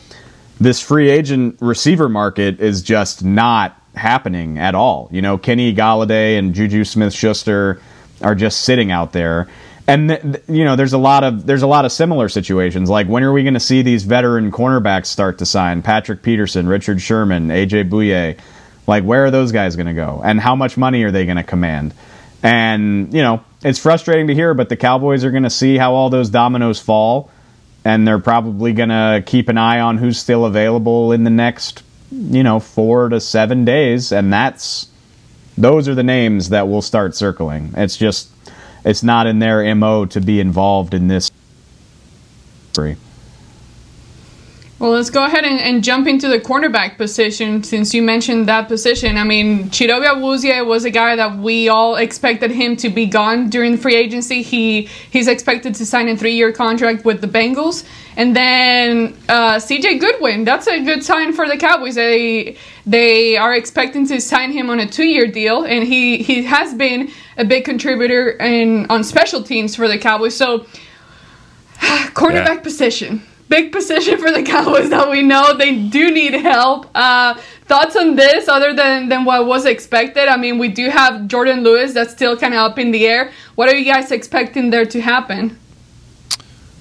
[0.60, 5.08] this free agent receiver market is just not happening at all.
[5.10, 7.80] You know, Kenny Golladay and Juju Smith-Schuster
[8.22, 9.48] are just sitting out there.
[9.86, 12.90] And th- th- you know, there's a lot of there's a lot of similar situations.
[12.90, 15.82] Like when are we going to see these veteran cornerbacks start to sign?
[15.82, 18.38] Patrick Peterson, Richard Sherman, AJ Bouye.
[18.86, 20.22] Like where are those guys going to go?
[20.24, 21.94] And how much money are they going to command?
[22.42, 25.94] And you know, it's frustrating to hear, but the Cowboys are going to see how
[25.94, 27.30] all those dominoes fall
[27.86, 31.84] and they're probably going to keep an eye on who's still available in the next,
[32.10, 34.10] you know, four to seven days.
[34.10, 34.88] And that's,
[35.56, 37.74] those are the names that will start circling.
[37.76, 38.28] It's just,
[38.84, 41.30] it's not in their MO to be involved in this.
[44.78, 48.68] Well, let's go ahead and, and, jump into the cornerback position since you mentioned that
[48.68, 49.16] position.
[49.16, 53.48] I mean, Chidobe Awuzie was a guy that we all expected him to be gone
[53.48, 54.42] during free agency.
[54.42, 57.86] He he's expected to sign a three-year contract with the Bengals,
[58.18, 59.96] and then uh, C.J.
[59.96, 60.44] Goodwin.
[60.44, 61.94] That's a good sign for the Cowboys.
[61.94, 66.74] They they are expecting to sign him on a two-year deal, and he he has
[66.74, 70.36] been a big contributor in on special teams for the Cowboys.
[70.36, 70.66] So,
[72.12, 72.60] cornerback yeah.
[72.60, 76.86] position big position for the Cowboys that we know they do need help.
[76.94, 80.28] Uh, thoughts on this other than, than what was expected?
[80.28, 83.32] I mean, we do have Jourdan Lewis that's still kind of up in the air.
[83.54, 85.58] What are you guys expecting there to happen?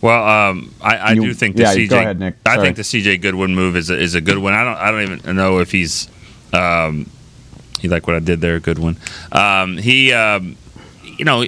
[0.01, 1.91] Well, um, I, I you, do think the yeah, CJ.
[1.91, 4.54] Ahead, I think the CJ Goodwin move is a, is a good one.
[4.54, 6.10] I don't I don't even know if he's
[6.54, 7.10] um,
[7.82, 8.97] you like what I did there, Goodwin.
[9.32, 10.58] Um, he um,
[11.17, 11.43] you know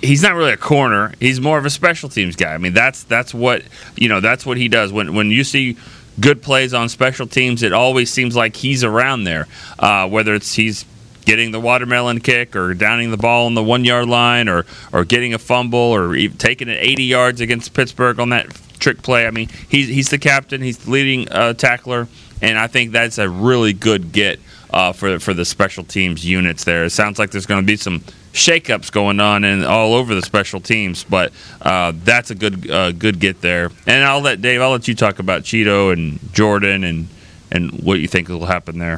[0.00, 1.12] he's not really a corner.
[1.20, 2.54] He's more of a special teams guy.
[2.54, 3.62] I mean, that's that's what
[3.96, 4.20] you know.
[4.20, 4.92] That's what he does.
[4.92, 5.76] When when you see
[6.18, 9.46] good plays on special teams, it always seems like he's around there.
[9.78, 10.84] Uh, whether it's he's
[11.24, 15.04] getting the watermelon kick or downing the ball on the one yard line or or
[15.04, 19.26] getting a fumble or taking it 80 yards against Pittsburgh on that trick play.
[19.26, 20.62] I mean, he's he's the captain.
[20.62, 22.08] He's the leading uh, tackler,
[22.40, 26.64] and I think that's a really good get uh, for for the special teams units
[26.64, 26.84] there.
[26.84, 28.00] It sounds like there's going to be some
[28.32, 32.92] shakeups going on and all over the special teams, but uh, that's a good uh,
[32.92, 33.70] good get there.
[33.86, 34.60] And I'll let Dave.
[34.60, 37.08] I'll let you talk about Cheeto and Jourdan and
[37.50, 38.96] and what you think will happen there.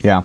[0.00, 0.24] Yeah.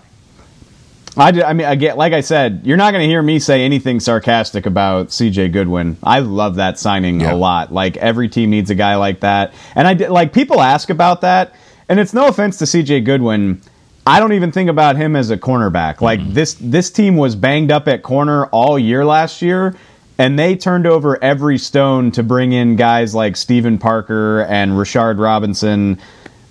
[1.17, 3.63] I, did, I mean, again, like I said, you're not going to hear me say
[3.63, 5.97] anything sarcastic about CJ Goodwin.
[6.03, 7.33] I love that signing yeah.
[7.33, 7.73] a lot.
[7.73, 11.21] Like every team needs a guy like that, and I did, like people ask about
[11.21, 11.55] that,
[11.89, 13.61] and it's no offense to CJ Goodwin.
[14.09, 16.01] I don't even think about him as a cornerback.
[16.01, 16.33] Like mm-hmm.
[16.33, 19.75] this this team was banged up at corner all year last year
[20.17, 25.19] and they turned over every stone to bring in guys like Steven Parker and Rashard
[25.19, 25.99] Robinson.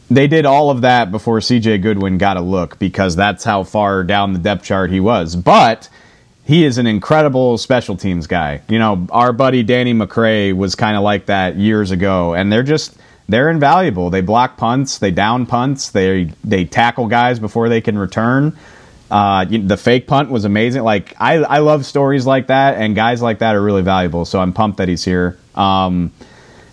[0.09, 4.05] They did all of that before CJ Goodwin got a look because that's how far
[4.05, 5.35] down the depth chart he was.
[5.35, 5.88] But
[6.44, 8.62] he is an incredible special teams guy.
[8.68, 12.62] You know, our buddy Danny McCray was kind of like that years ago, and they're
[12.62, 12.97] just
[13.29, 14.11] they're invaluable.
[14.11, 18.57] They block punts, they down punts, they they tackle guys before they can return.
[19.11, 20.83] Uh, the fake punt was amazing.
[20.83, 24.25] Like I, I love stories like that, and guys like that are really valuable.
[24.25, 25.38] So I'm pumped that he's here.
[25.55, 26.12] Um,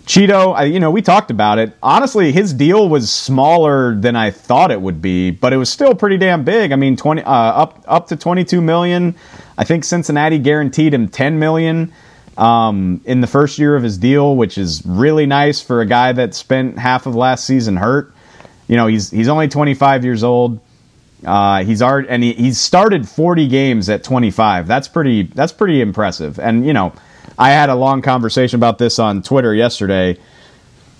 [0.06, 1.76] Cheeto, I, you know, we talked about it.
[1.82, 5.94] Honestly, his deal was smaller than I thought it would be, but it was still
[5.94, 6.72] pretty damn big.
[6.72, 9.16] I mean, twenty uh, up up to 22 million.
[9.58, 11.92] I think Cincinnati guaranteed him 10 million
[12.36, 16.12] um, in the first year of his deal, which is really nice for a guy
[16.12, 18.12] that spent half of last season hurt.
[18.68, 20.60] You know, he's he's only 25 years old.
[21.24, 24.66] Uh, he's already and he, he's started 40 games at 25.
[24.66, 26.38] That's pretty that's pretty impressive.
[26.38, 26.92] And you know,
[27.38, 30.18] I had a long conversation about this on Twitter yesterday.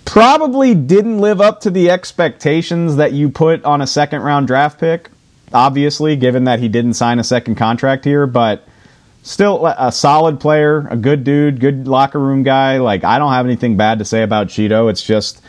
[0.05, 4.79] Probably didn't live up to the expectations that you put on a second round draft
[4.79, 5.11] pick.
[5.53, 8.67] Obviously, given that he didn't sign a second contract here, but
[9.27, 12.79] still a solid player, a good dude, good locker room guy.
[12.79, 14.89] Like I don't have anything bad to say about Cheeto.
[14.89, 15.43] It's just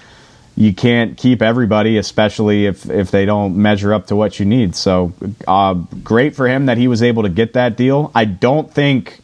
[0.56, 4.76] you can't keep everybody, especially if if they don't measure up to what you need.
[4.76, 5.14] So
[5.48, 8.12] uh, great for him that he was able to get that deal.
[8.14, 9.22] I don't think.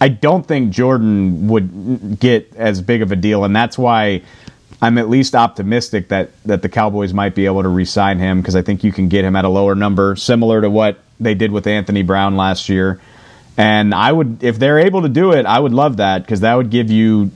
[0.00, 4.22] I don't think Jourdan would get as big of a deal, and that's why
[4.82, 8.56] I'm at least optimistic that that the Cowboys might be able to re-sign him because
[8.56, 11.52] I think you can get him at a lower number, similar to what they did
[11.52, 13.00] with Anthony Brown last year.
[13.56, 16.54] And I would, if they're able to do it, I would love that because that
[16.54, 17.30] would give you,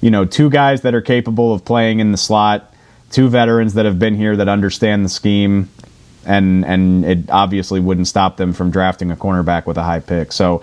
[0.00, 2.72] you know, two guys that are capable of playing in the slot,
[3.10, 5.70] two veterans that have been here that understand the scheme,
[6.26, 10.32] and and it obviously wouldn't stop them from drafting a cornerback with a high pick.
[10.32, 10.62] So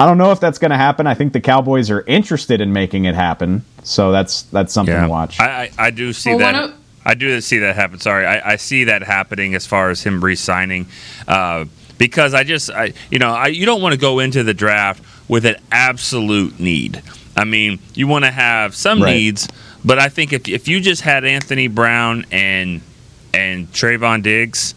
[0.00, 1.06] I don't know if that's going to happen.
[1.06, 3.64] I think the Cowboys are interested in making it happen.
[3.84, 5.04] So that's that's something yeah.
[5.04, 5.38] to watch.
[5.38, 6.74] I, I, I do see well, that.
[7.04, 7.98] I do see that happen.
[7.98, 10.86] Sorry, I, I see that happening as far as him re-signing.
[11.26, 11.64] Uh,
[12.02, 15.04] because I just, I, you know, I, you don't want to go into the draft
[15.28, 17.00] with an absolute need.
[17.36, 19.14] I mean, you want to have some right.
[19.14, 19.48] needs,
[19.84, 22.80] but I think if if you just had Anthony Brown and
[23.32, 24.74] and Trevon Diggs,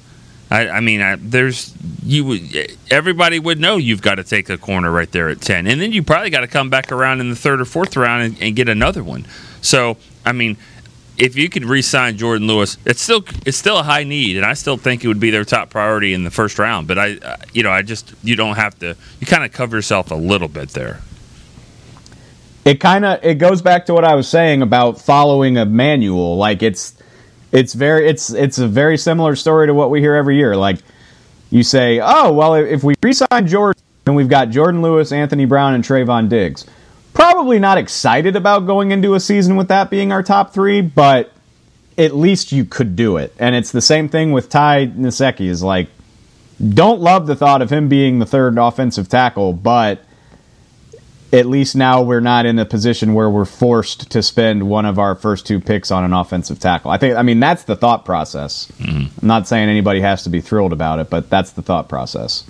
[0.52, 4.58] I, I mean, I, there's you would everybody would know you've got to take a
[4.60, 7.32] corner right there at ten, and then you probably got to come back around in
[7.32, 9.26] the third or fourth round and, and get another one.
[9.62, 10.58] So, I mean,
[11.18, 14.54] if you could re-sign Jourdan Lewis, it's still it's still a high need, and I
[14.54, 16.88] still think it would be their top priority in the first round.
[16.88, 18.96] But I, you know, I just you don't have to.
[19.20, 21.02] You kind of cover yourself a little bit there.
[22.66, 26.38] It kind of it goes back to what I was saying about following a manual.
[26.38, 26.96] Like it's
[27.52, 30.56] it's very it's it's a very similar story to what we hear every year.
[30.56, 30.80] Like
[31.50, 35.74] you say, oh well, if we re-sign Jourdan, then we've got Jourdan Lewis, Anthony Brown,
[35.74, 36.66] and Trevon Diggs
[37.16, 41.32] probably not excited about going into a season with that being our top three, but
[41.98, 43.34] at least you could do it.
[43.40, 45.88] And it's the same thing with Ty Nsekhe is like
[46.74, 50.04] don't love the thought of him being the third offensive tackle, but
[51.34, 54.98] at least now we're not in a position where we're forced to spend one of
[54.98, 56.92] our first two picks on an offensive tackle.
[56.92, 58.72] I think I mean that's the thought process.
[58.78, 59.20] Mm-hmm.
[59.22, 62.46] I'm not saying anybody has to be thrilled about it, but that's the thought process.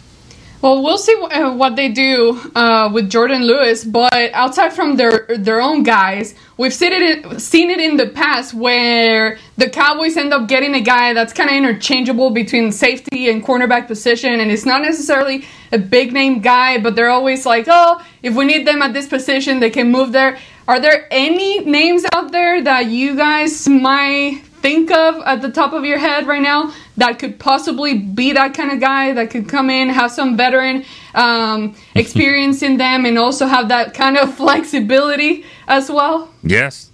[0.66, 5.28] Well, we'll see uh, what they do uh, with Jourdan Lewis, but outside from their
[5.38, 10.18] their own guys, we've seen it in, seen it in the past where the Cowboys
[10.18, 14.50] end up getting a guy that's kind of interchangeable between safety and cornerback position, and
[14.50, 18.66] it's not necessarily a big name guy, but they're always like, oh, if we need
[18.66, 20.40] them at this position, they can move there.
[20.68, 25.74] Are there any names out there that you guys might think of at the top
[25.74, 29.48] of your head right now that could possibly be that kind of guy that could
[29.48, 34.34] come in, have some veteran um, experience in them, and also have that kind of
[34.38, 36.34] flexibility as well?
[36.42, 36.90] Yes.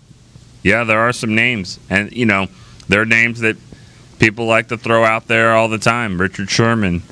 [0.64, 1.80] Yeah, there are some names.
[1.90, 2.48] And, you know,
[2.90, 3.56] there are names that
[4.20, 7.04] people like to throw out there all the time Richard Sherman,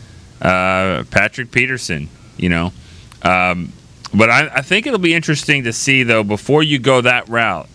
[0.41, 2.73] uh, Patrick Peterson, you know.
[3.23, 3.71] Um,
[4.13, 7.69] but I, I think it'll be interesting to see, though, before you go that route,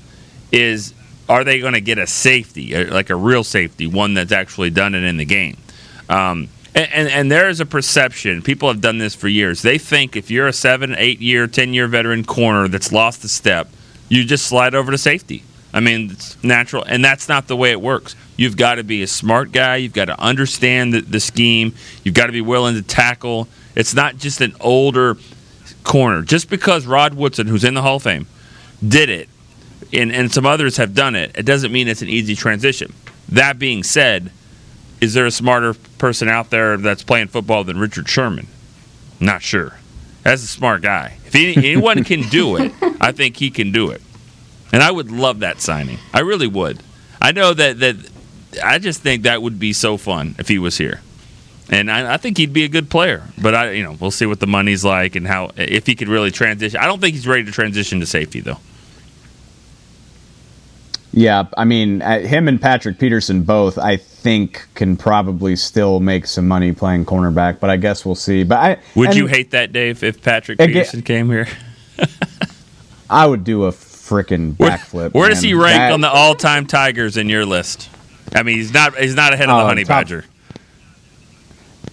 [0.53, 0.94] is
[1.29, 4.95] are they going to get a safety, like a real safety, one that's actually done
[4.95, 5.57] it in the game?
[6.09, 8.43] Um, and, and, and there is a perception.
[8.43, 9.63] People have done this for years.
[9.63, 13.29] They think if you're a seven, eight year, ten year veteran corner that's lost a
[13.29, 13.69] step,
[14.09, 15.45] you just slide over to safety.
[15.73, 18.15] I mean, it's natural, and that's not the way it works.
[18.37, 19.77] You've got to be a smart guy.
[19.77, 21.75] You've got to understand the, the scheme.
[22.05, 23.49] You've got to be willing to tackle.
[23.75, 25.17] It's not just an older
[25.83, 26.23] corner.
[26.23, 28.27] Just because Rod Woodson, who's in the Hall of Fame,
[28.87, 29.29] did it
[29.93, 32.93] and, and some others have done it, it doesn't mean it's an easy transition.
[33.29, 34.31] That being said,
[35.01, 38.47] is there a smarter person out there that's playing football than Richard Sherman?
[39.21, 39.79] Not sure.
[40.23, 41.19] That's a smart guy.
[41.27, 44.01] If anyone can do it, I think he can do it.
[44.73, 45.99] And I would love that signing.
[46.13, 46.83] I really would.
[47.21, 47.97] I know that that
[48.63, 51.01] I just think that would be so fun if he was here.
[51.71, 54.27] And I, I think he'd be a good player, but I, you know, we'll see
[54.27, 56.79] what the money's like and how if he could really transition.
[56.79, 58.59] I don't think he's ready to transition to safety though.
[61.17, 66.27] Yeah, I mean, uh, him and Patrick Peterson both, I think, can probably still make
[66.27, 67.61] some money playing cornerback.
[67.61, 68.43] But I guess we'll see.
[68.43, 71.47] But I would and you hate that, Dave, if Patrick Again- Peterson came here?
[73.11, 75.15] I would do a freaking backflip.
[75.15, 77.89] Where does he rank That- on the all-time Tigers in your list?
[78.35, 80.25] I mean, he's not he's not ahead of the Oh, Honey top- Badger.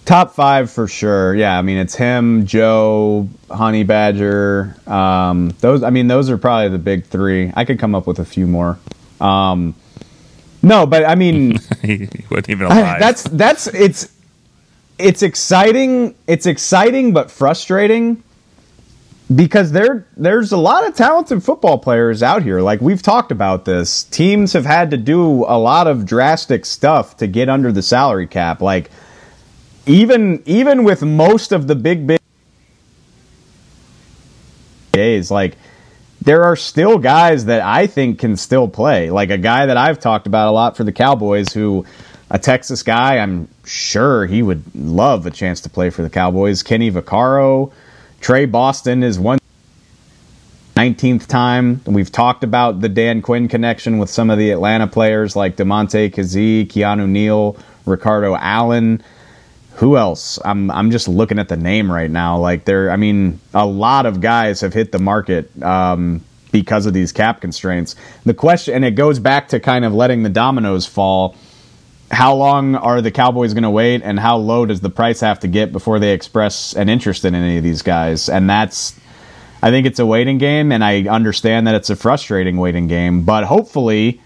[0.04, 1.32] Top five for sure.
[1.36, 4.74] Yeah, I mean it's him, Joe, Honey Badger.
[4.88, 7.52] Um, those, I mean, those are probably the big three.
[7.54, 8.78] I could come up with a few more.
[9.22, 9.74] Um,
[10.62, 14.12] no, but I mean, he wasn't even I- that's that's it's
[14.98, 16.14] it's exciting.
[16.26, 18.22] It's exciting but frustrating
[19.34, 22.60] because there there's a lot of talented football players out here.
[22.60, 27.16] Like we've talked about this, teams have had to do a lot of drastic stuff
[27.18, 28.60] to get under the salary cap.
[28.60, 28.90] Like
[29.86, 32.20] even even with most of the big big
[34.92, 35.56] days, like
[36.24, 39.10] there are still guys that I think can still play.
[39.10, 41.84] Like a guy that I've talked about a lot for the Cowboys who
[42.30, 46.62] a Texas guy, I'm sure he would love a chance to play for the Cowboys.
[46.62, 47.72] Kenny Vaccaro,
[48.20, 49.38] Tre Boston is one
[50.76, 51.82] 19th time.
[51.84, 56.12] We've talked about the Dan Quinn connection with some of the Atlanta players like Damontae
[56.12, 59.02] Kazee, Keanu Neal, Ricardo Allen.
[59.76, 60.38] Who else?
[60.44, 62.38] I'm I'm just looking at the name right now.
[62.38, 66.92] Like there, I mean, a lot of guys have hit the market um, because of
[66.92, 67.96] these cap constraints.
[68.24, 71.36] The question, and it goes back to kind of letting the dominoes fall.
[72.10, 75.40] How long are the Cowboys going to wait, and how low does the price have
[75.40, 78.28] to get before they express an interest in any of these guys?
[78.28, 78.94] And that's
[79.62, 83.22] I think it's a waiting game, and I understand that it's a frustrating waiting game.
[83.22, 84.20] But hopefully,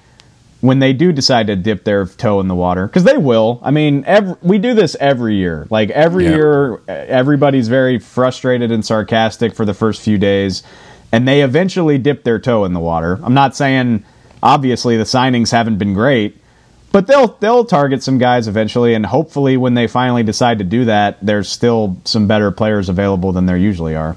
[0.60, 3.60] when they do decide to dip their toe in the water, because they will.
[3.62, 5.66] I mean, every, we do this every year.
[5.70, 6.36] Like every Yeah.
[6.36, 10.62] year, everybody's very frustrated and sarcastic for the first few days,
[11.12, 13.20] and they eventually dip their toe in the water.
[13.22, 14.04] I'm not saying
[14.42, 16.36] obviously the signings haven't been great.
[16.92, 20.86] But they'll they'll target some guys eventually, and hopefully, when they finally decide to do
[20.86, 24.16] that, there's still some better players available than there usually are.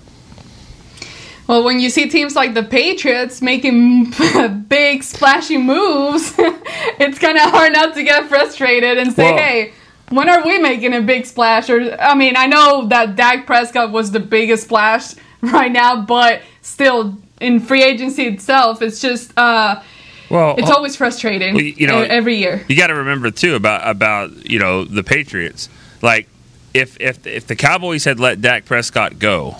[1.49, 4.13] Well, when you see teams like the Patriots making
[4.69, 9.73] big splashy moves, it's kind of hard not to get frustrated and say, Well- "Hey,
[10.09, 13.91] when are we making a big splash?" Or I mean, I know that Dak Prescott
[13.91, 19.81] was the biggest splash right now, but still, in free agency itself, it's just uh,
[20.29, 21.57] Well, it's always frustrating.
[21.57, 22.63] You know, every year.
[22.67, 25.67] You got to remember too about about you know the Patriots.
[26.03, 26.27] Like
[26.75, 29.57] if if if the Cowboys had let Dak Prescott go,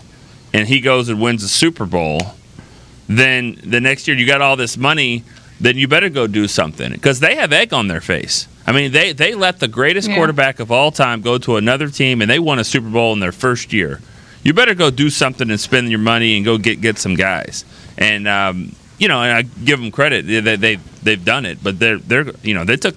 [0.54, 2.20] and he goes and wins the Super Bowl,
[3.08, 5.24] then the next year you got all this money
[5.62, 8.47] then you better go do something because they have egg on their face.
[8.66, 10.16] I mean, they they let the greatest Yeah.
[10.16, 13.20] quarterback of all time go to another team, and they won a Super Bowl in
[13.20, 14.00] their first year.
[14.41, 17.66] You better go do something and spend your money and go get get some guys.
[17.97, 21.62] And um, you know, and I give them credit; they, they they they've done it.
[21.62, 22.95] But they're they're you know they took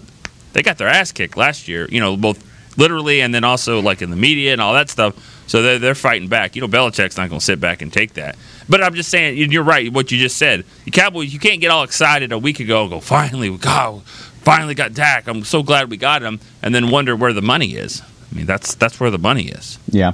[0.53, 1.89] they got their ass kicked last year.
[1.91, 2.39] You know, both
[2.77, 5.15] literally and then also like in the media and all that stuff.
[5.47, 6.55] So they're they're fighting back.
[6.57, 8.37] You know, Belichick's not going to sit back and take that.
[8.69, 9.93] But I'm just saying, you're right.
[9.93, 13.01] What you just said, the Cowboys, you can't get all excited a week ago go,
[13.01, 15.27] finally, we got, finally got Dak.
[15.27, 18.01] I'm so glad we got him, and then wonder where the money is.
[18.31, 19.79] I mean, that's that's where the money is.
[19.89, 20.13] Yeah.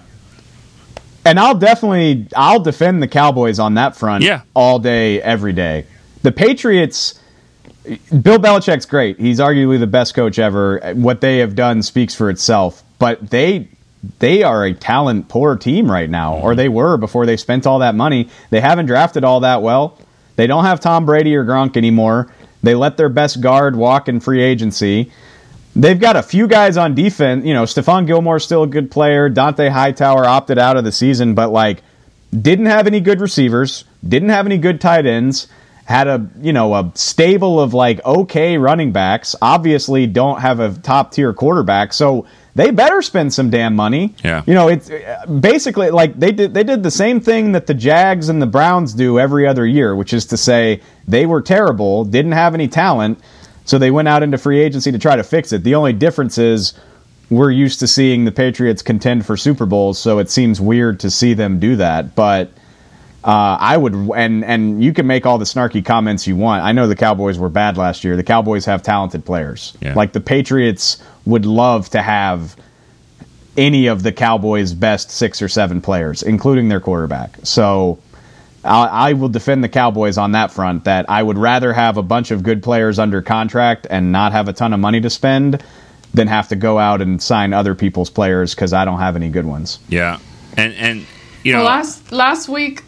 [1.24, 4.42] And I'll definitely I'll defend the Cowboys on that front Yeah.
[4.54, 5.84] all day, every day.
[6.22, 7.20] The Patriots
[8.10, 9.18] Bill Belichick's great.
[9.18, 10.78] He's arguably the best coach ever.
[10.94, 12.82] What they have done speaks for itself.
[12.98, 13.68] But they
[14.18, 17.80] they are a talent poor team right now, or they were before they spent all
[17.80, 18.28] that money.
[18.50, 19.98] They haven't drafted all that well.
[20.36, 22.32] They don't have Tom Brady or Gronk anymore.
[22.62, 25.10] They let their best guard walk in free agency.
[25.74, 27.44] They've got a few guys on defense.
[27.44, 29.30] You know, Stephon Gilmore's still a good player.
[29.30, 31.82] Dont'a Hightower opted out of the season, but like
[32.30, 35.46] didn't have any good receivers, didn't have any good tight ends,
[35.88, 39.34] had a you know a stable of like okay running backs.
[39.40, 44.14] Obviously, don't have a top tier quarterback, so they better spend some damn money.
[44.22, 44.42] Yeah.
[44.46, 47.72] you know it's uh, basically like they did they did the same thing that the
[47.72, 52.04] Jags and the Browns do every other year, which is to say they were terrible,
[52.04, 53.18] didn't have any talent,
[53.64, 55.64] so they went out into free agency to try to fix it.
[55.64, 56.74] The only difference is
[57.30, 61.10] we're used to seeing the Patriots contend for Super Bowls, so it seems weird to
[61.10, 62.14] see them do that.
[62.14, 62.50] But
[63.28, 66.64] uh, I would, and and you can make all the snarky comments you want.
[66.64, 68.16] I know the Cowboys were bad last year.
[68.16, 69.76] The Cowboys have talented players.
[69.82, 69.92] Yeah.
[69.92, 72.56] Like the Patriots would love to have
[73.58, 77.36] any of the Cowboys' best six or seven players, including their quarterback.
[77.42, 77.98] So.
[78.64, 80.84] I I will defend the Cowboys on that front.
[80.84, 84.48] That I would rather have a bunch of good players under contract and not have
[84.48, 85.62] a ton of money to spend
[86.12, 89.28] than have to go out and sign other people's players because I don't have any
[89.28, 89.78] good ones.
[89.88, 90.18] Yeah,
[90.56, 91.06] and and
[91.44, 92.82] you know, Well, last last week,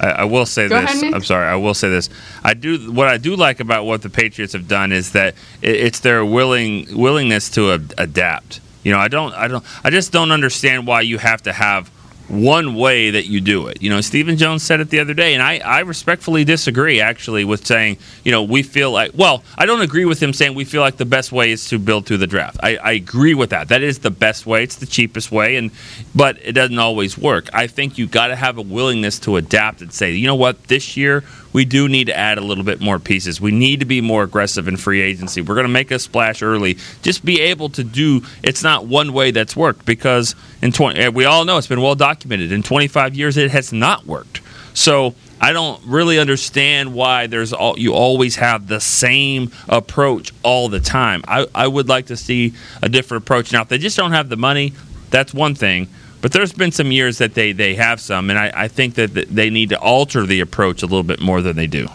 [0.00, 1.02] I, I will say Go this.
[1.02, 1.46] ahead, I'm sorry.
[1.46, 2.10] I will say this.
[2.44, 5.76] I do what I do like about what the Patriots have done is that it,
[5.76, 8.60] it's their willing willingness to a, adapt.
[8.84, 11.90] You know, I don't, I don't, I just don't understand why you have to have
[12.28, 13.82] one way that you do it.
[13.82, 17.44] You know, Stephen Jones said it the other day, and I, I respectfully disagree actually
[17.44, 20.64] with saying, you know, we feel like, well, I don't agree with him saying we
[20.64, 22.56] feel like the best way is to build through the draft.
[22.62, 23.68] I, I agree with that.
[23.68, 24.62] That is the best way.
[24.62, 25.70] It's the cheapest way, and
[26.14, 27.48] but it doesn't always work.
[27.52, 30.64] I think you got to have a willingness to adapt and say, you know what,
[30.64, 31.22] this year
[31.56, 33.40] we do need to add a little bit more pieces.
[33.40, 35.40] We need to be more aggressive in free agency.
[35.40, 36.76] We're going to make a splash early.
[37.00, 38.20] Just be able to do.
[38.42, 41.80] It's not one way that's worked because in twenty, eh, we all know it's been
[41.80, 42.52] well documented.
[42.52, 44.42] In 25 years, it has not worked.
[44.74, 50.68] So I don't really understand why there's all you always have the same approach all
[50.68, 51.22] the time.
[51.26, 52.52] I, I would like to see
[52.82, 53.50] a different approach.
[53.50, 54.74] Now, if they just don't have the money,
[55.08, 55.88] that's one thing.
[56.26, 59.14] But there's been some years that they, they have some, and I, I think that
[59.14, 61.86] they need to alter the approach a little bit more than they do.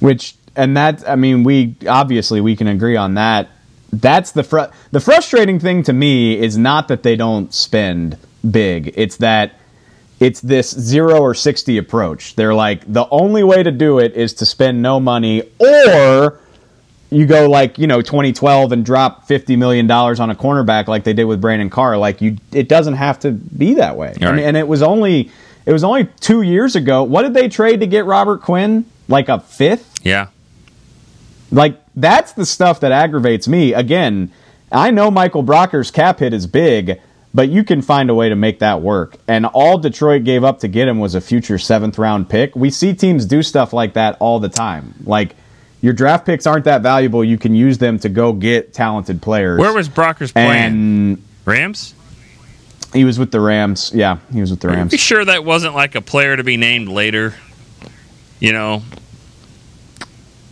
[0.00, 3.48] Which and that I mean we obviously we can agree on that.
[3.94, 8.18] That's the fr- the frustrating thing to me is not that they don't spend
[8.50, 8.92] big.
[8.94, 9.54] It's that
[10.20, 12.36] it's this 0 or 60 approach.
[12.36, 16.40] They're like the only way to do it is to spend no money or
[17.10, 21.04] you go like, you know, 2012 and drop 50 million dollars on a cornerback like
[21.04, 21.96] they did with Brandon Carr.
[21.96, 24.14] Like you it doesn't have to be that way.
[24.20, 24.34] Right.
[24.34, 25.30] mean, and it was only
[25.64, 27.02] it was only 2 years ago.
[27.02, 28.84] What did they trade to get Robert Quinn?
[29.08, 30.04] Like a fifth?
[30.04, 30.28] Yeah.
[31.50, 33.72] Like that's the stuff that aggravates me.
[33.72, 34.30] Again,
[34.70, 37.00] I know Michael Brockers' cap hit is big,
[37.32, 39.16] but you can find a way to make that work.
[39.26, 42.54] And all Detroit gave up to get him was a future seventh round pick.
[42.54, 44.94] We see teams do stuff like that all the time.
[45.04, 45.36] Like
[45.80, 47.22] your draft picks aren't that valuable.
[47.24, 49.60] You can use them to go get talented players.
[49.60, 50.48] Where was Brockers playing?
[50.50, 51.94] And Rams?
[52.92, 53.92] he was with the Rams.
[53.94, 54.90] Yeah, he was with the Rams.
[54.90, 57.34] Be sure that wasn't like a player to be named later.
[58.40, 58.82] You know,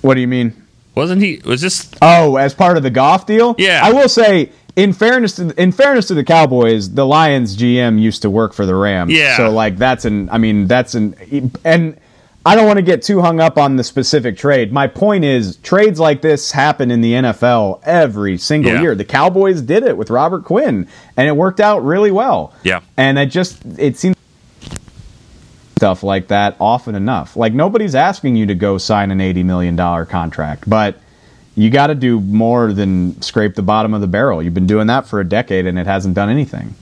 [0.03, 0.63] What do you mean?
[0.95, 1.41] wasn't he?
[1.45, 1.91] Was this?
[2.03, 3.55] Oh, as part of the Goff deal?
[3.59, 3.81] Yeah.
[3.83, 8.23] I will say, in fairness to in fairness to the Cowboys, the Lions GM used
[8.23, 9.13] to work for the Rams.
[9.13, 9.37] Yeah.
[9.37, 11.15] So like that's an I mean that's an
[11.65, 11.99] and
[12.47, 14.73] I don't want to get too hung up on the specific trade.
[14.73, 18.81] My point is trades like this happen in the NFL every single Yeah.
[18.83, 18.95] year.
[18.95, 20.87] The Cowboys did it with Robert Quinn
[21.17, 22.53] and it worked out really well.
[22.63, 22.81] Yeah.
[22.97, 24.15] And it just it seems
[25.77, 27.37] stuff like that often enough.
[27.37, 31.01] Like nobody's asking you to go sign an 80 million dollar contract, but
[31.57, 34.41] you got to do more than scrape the bottom of the barrel.
[34.41, 36.77] You've been doing that for a decade and it hasn't done anything.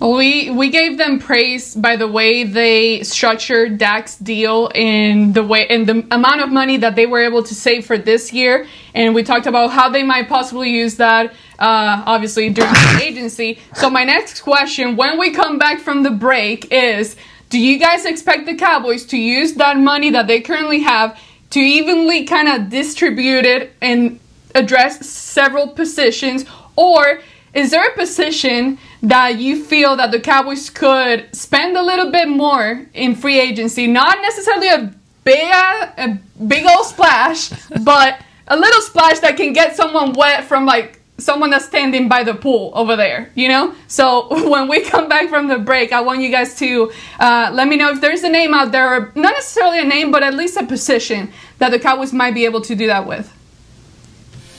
[0.00, 5.66] We we gave them praise by the way they structured Dak's deal and the way
[5.68, 9.14] and the amount of money that they were able to save for this year, and
[9.14, 13.58] we talked about how they might possibly use that, uh, obviously during the agency.
[13.74, 17.14] So my next question, when we come back from the break, is:
[17.50, 21.20] Do you guys expect the Cowboys to use that money that they currently have
[21.50, 24.18] to evenly kind of distribute it and
[24.54, 27.20] address several positions, or
[27.52, 32.28] is there a position that you feel that the Cowboys could spend a little bit
[32.28, 33.86] more in free agency?
[33.86, 34.94] Not necessarily a
[35.24, 37.50] big, a big old splash,
[37.84, 42.24] but a little splash that can get someone wet from like someone that's standing by
[42.24, 43.74] the pool over there, you know?
[43.88, 47.68] So when we come back from the break, I want you guys to uh, let
[47.68, 50.56] me know if there's a name out there, not necessarily a name, but at least
[50.56, 53.32] a position that the Cowboys might be able to do that with.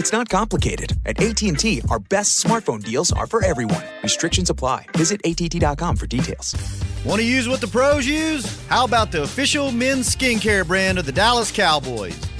[0.00, 0.94] It's not complicated.
[1.04, 3.84] At AT&T, our best smartphone deals are for everyone.
[4.02, 4.86] Restrictions apply.
[4.96, 6.56] Visit att.com for details.
[7.04, 8.66] Want to use what the pros use?
[8.68, 12.18] How about the official men's skincare brand of the Dallas Cowboys?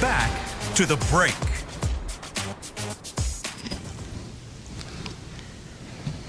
[0.00, 0.30] Back
[0.74, 1.34] to the break.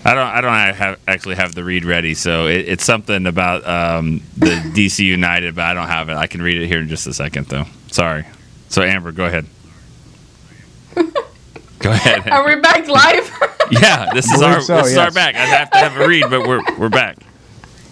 [0.05, 0.28] I don't.
[0.28, 4.49] I don't have, actually have the read ready, so it, it's something about um, the
[4.74, 6.15] DC United, but I don't have it.
[6.15, 7.65] I can read it here in just a second, though.
[7.91, 8.26] Sorry.
[8.70, 9.45] So Amber, go ahead.
[11.80, 12.28] go ahead.
[12.30, 13.32] Are we back live?
[13.72, 15.36] yeah, this is our so, this is our back.
[15.36, 17.17] I have to have a read, but we're we're back.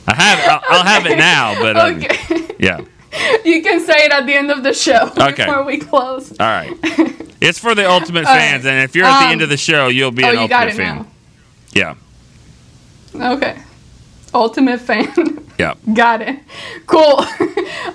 [0.08, 0.40] I have.
[0.50, 2.56] I'll, I'll have it now, but um, Okay.
[2.58, 2.80] yeah.
[3.46, 5.46] you can say it at the end of the show Okay.
[5.46, 6.32] before we close.
[6.40, 6.74] All right.
[7.40, 8.40] It's for the ultimate All right.
[8.40, 10.34] fans, and if you're at the Um, end of the show, you'll be oh, an
[10.34, 10.96] you ultimate got it fan.
[10.96, 11.96] now.
[13.16, 13.34] Yeah.
[13.34, 13.60] Okay.
[14.34, 15.46] Ultimate fan.
[15.60, 15.76] Yeah.
[15.94, 16.40] Got it.
[16.88, 17.02] Cool.
[17.04, 17.26] All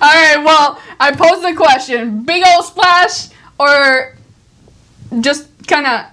[0.00, 0.36] right.
[0.44, 4.16] Well, I posed the question: big old splash, or
[5.20, 6.06] just kind of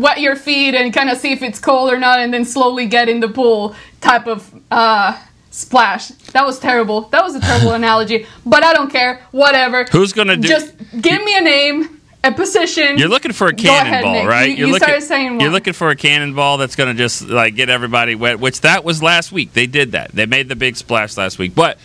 [0.00, 2.86] wet your feet and kind of see if it's cold or not, and then slowly
[2.86, 5.16] get in the pool type of uh,
[5.54, 6.08] splash.
[6.32, 7.02] That was terrible.
[7.02, 9.22] That was a terrible analogy, but I don't care.
[9.30, 9.84] Whatever.
[9.84, 10.48] Who's gonna do?
[10.48, 12.98] Just give me a name, a position.
[12.98, 14.48] You're looking for a cannonball, right?
[14.48, 17.28] You, you're you looking, started saying You're looking for a cannonball that's going to just
[17.28, 18.40] like get everybody wet.
[18.40, 19.52] Which that was last week.
[19.52, 20.10] They did that.
[20.12, 21.54] They made the big splash last week.
[21.54, 21.78] But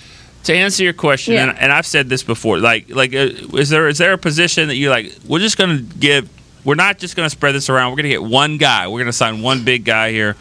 [0.45, 1.49] to answer your question, Yeah.
[1.49, 4.70] and, and I've said this before, like like uh, is there is there a position
[4.70, 6.30] that you're like we're just going to give?
[6.65, 7.91] We're not just going to spread this around.
[7.91, 8.88] We're going to get one guy.
[8.88, 10.36] We're going to sign one big guy here.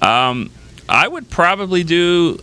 [0.00, 0.50] Um,
[0.88, 2.38] I would probably do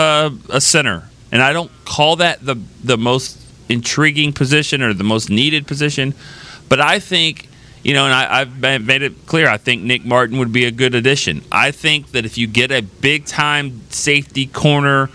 [0.00, 3.38] uh, a center, and I don't call that the the most
[3.68, 6.14] intriguing position or the most needed position,
[6.68, 7.48] but I think
[7.82, 9.48] you know, and I, I've made it clear.
[9.48, 11.42] I think Nick Martin would be a good addition.
[11.50, 15.08] I think that if you get a big time safety corner,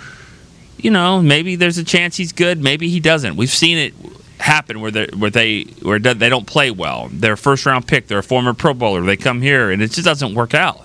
[0.78, 2.62] you know, maybe there's a chance he's good.
[2.62, 3.36] Maybe he doesn't.
[3.36, 3.94] We've seen it
[4.40, 7.10] happen where they where they where they don't play well.
[7.12, 8.08] They're a first round pick.
[8.08, 9.02] They're a former Pro Bowler.
[9.02, 10.82] They come here and it just doesn't work out.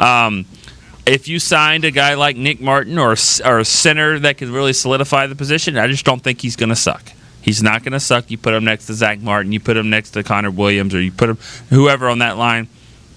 [0.00, 0.46] Um,
[1.08, 4.72] if you signed a guy like Nick Martin or or a center that could really
[4.72, 7.12] solidify the position, I just don't think he's going to suck.
[7.40, 8.30] He's not going to suck.
[8.30, 11.00] You put him next to Zack Martin, you put him next to Connor Williams, or
[11.00, 11.38] you put him
[11.70, 12.68] whoever on that line.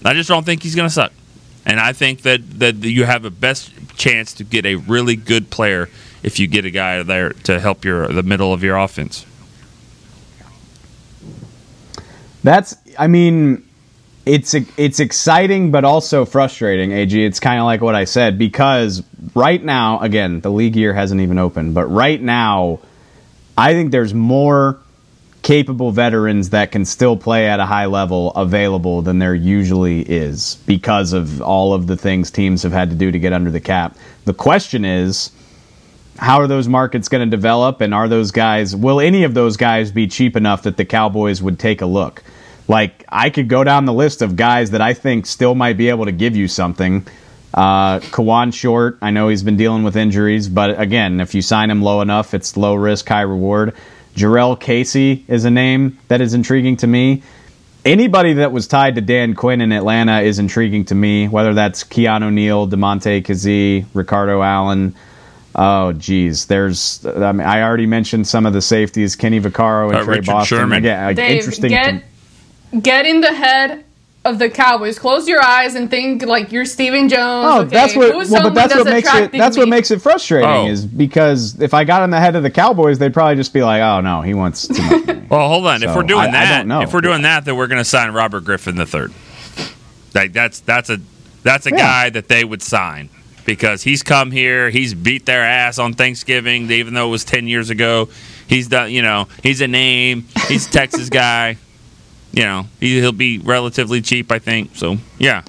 [0.05, 1.11] I just don't think he's going to suck.
[1.65, 5.51] And I think that, that you have a best chance to get a really good
[5.51, 5.89] player
[6.23, 9.25] if you get a guy there to help your the middle of your offense.
[12.43, 13.63] That's, I mean,
[14.26, 16.93] it's it's exciting but also frustrating.
[16.93, 19.03] Ag, it's kind of like what I said because
[19.34, 22.80] right now, again, the league year hasn't even opened, but right now,
[23.57, 24.80] I think there's more
[25.41, 30.55] capable veterans that can still play at a high level available than there usually is
[30.67, 33.59] because of all of the things teams have had to do to get under the
[33.59, 33.97] cap.
[34.26, 35.32] The question is
[36.19, 39.57] how are those markets going to develop and are those guys will any of those
[39.57, 42.22] guys be cheap enough that the Cowboys would take a look?
[42.72, 45.89] Like I could go down the list of guys that I think still might be
[45.89, 47.05] able to give you something.
[47.53, 51.69] Uh, Kawann Short, I know he's been dealing with injuries, but again, if you sign
[51.69, 53.74] him low enough, it's low risk, high reward.
[54.15, 57.24] Jurrell Casey is a name that is intriguing to me.
[57.84, 61.84] Anybody that was tied to Dan Quinn in Atlanta is intriguing to me, whether that's
[61.84, 64.95] Keanu Neal, Damontae Kazee, Ricardo Allen.
[65.55, 66.45] Oh, geez.
[66.45, 70.15] There's, I, mean, I already mentioned some of the safeties, Kenny Vaccaro and Uh, Tre
[70.19, 70.57] Richard Boston.
[70.57, 70.78] Sherman.
[70.78, 71.69] Again, like, Dave, interesting.
[71.69, 72.03] get to-
[72.80, 73.84] get in the head
[74.24, 74.99] of the Cowboys.
[74.99, 77.47] Close your eyes and think like you're Stephen Jones.
[77.49, 77.69] Oh, okay?
[77.69, 78.09] that's what.
[78.09, 79.13] Well, but someone that's what makes it.
[79.15, 80.47] attracting That's what makes it frustrating.
[80.49, 80.67] Oh.
[80.67, 83.63] Is because if I got in the head of the Cowboys, they'd probably just be
[83.63, 85.82] like, "Oh no, he wants too much." Well, hold on.
[85.82, 86.82] if we're doing I- I that, don't know.
[86.82, 89.13] if we're doing that, then we're going to sign Robert Griffin the third.
[90.13, 90.97] Like that's that's a
[91.43, 91.78] that's a Yeah.
[91.78, 93.09] guy that they would sign
[93.45, 97.47] because he's come here, he's beat their ass on Thanksgiving, even though it was ten
[97.47, 98.09] years ago.
[98.47, 100.26] He's done, you know, he's a name.
[100.49, 101.57] He's a Texas guy.
[102.34, 104.75] You know, he, he'll be relatively cheap, I think.
[104.75, 105.43] So yeah,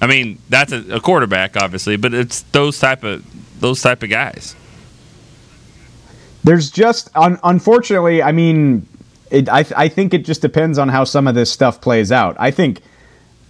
[0.00, 3.24] I mean that's a, a quarterback, obviously, but it's those type of
[3.60, 4.56] those type of guys.
[6.42, 8.88] There's just un- unfortunately, I mean,
[9.30, 12.36] it, I I think it just depends on how some of this stuff plays out.
[12.38, 12.80] I think.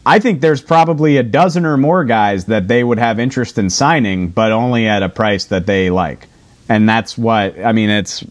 [0.07, 3.69] I think there's probably a dozen or more guys that they would have interest in
[3.69, 6.27] signing, but only at a price that they like.
[6.71, 7.91] And that's what I mean.
[7.91, 8.25] It's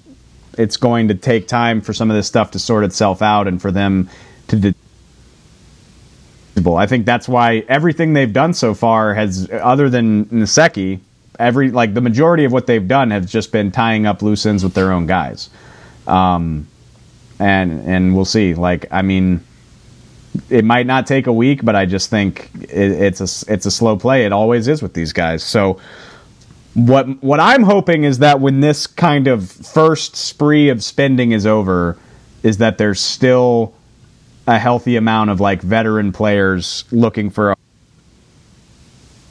[0.58, 3.62] it's going to take time for some of this stuff to sort itself out and
[3.62, 4.10] for them
[4.48, 4.56] to.
[4.58, 4.76] De-
[6.76, 11.00] I think that's why everything they've done so far has, other than Nsekhe,
[11.40, 14.64] every like the majority of what they've done has just been tying up loose ends
[14.64, 15.50] with their own guys.
[16.06, 16.68] Um,
[17.40, 18.54] and and we'll see.
[18.54, 19.42] Like I mean,
[20.50, 23.72] it might not take a week, but I just think it, it's a it's a
[23.72, 24.26] slow play.
[24.26, 25.44] It always is with these guys.
[25.44, 25.80] So
[26.88, 31.46] what what I'm hoping is that when this kind of first spree of spending is
[31.46, 31.98] over,
[32.44, 33.74] is that there's still
[34.48, 37.56] a healthy amount of like veteran players looking for a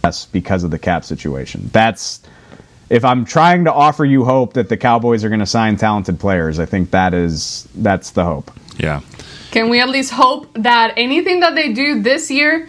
[0.04, 1.70] yes because of the cap situation.
[1.72, 2.20] That's
[2.90, 6.18] if I'm trying to offer you hope that the Cowboys are going to sign talented
[6.18, 8.50] players, I think that is that's the hope.
[8.78, 9.00] Yeah.
[9.50, 12.68] Can we at least hope that anything that they do this year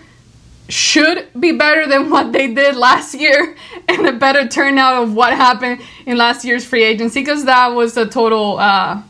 [0.69, 3.55] should be better than what they did last year
[3.87, 7.21] and a better turnout of what happened in last year's free agency?
[7.21, 9.01] Because that was a total, uh,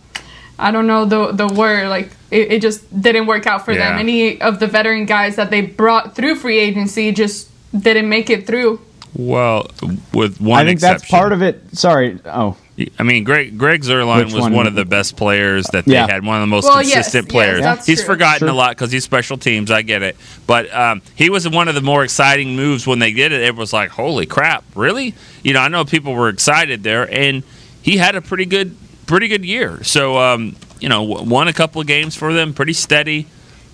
[0.58, 3.98] I don't know the, the word, like it, it just didn't work out for them.
[3.98, 8.48] Any of the veteran guys that they brought through free agency just didn't make it
[8.48, 8.80] through.
[9.16, 9.68] Well,
[10.14, 11.00] with one I think exception.
[11.00, 11.76] that's part of it.
[11.78, 12.20] Sorry.
[12.26, 12.56] Oh,
[12.98, 14.54] I mean, Greg Greg Zuerlein Which was one?
[14.54, 14.68] one?
[14.68, 16.08] of the best players that they Yeah.
[16.10, 16.26] had.
[16.26, 17.62] One of the most Well, consistent yes, players.
[17.62, 18.08] that's He's true.
[18.14, 18.50] forgotten Sure.
[18.50, 19.72] a lot because he's special teams.
[19.72, 20.16] I get it,
[20.48, 23.42] but um, he was one of the more exciting moves when they did it.
[23.42, 25.14] It was like, holy crap, really?
[25.44, 27.44] You know, I know people were excited there, and
[27.82, 28.76] he had a pretty good,
[29.08, 29.80] pretty good year.
[29.84, 33.26] So, um, you know, won a couple of games for them, pretty steady.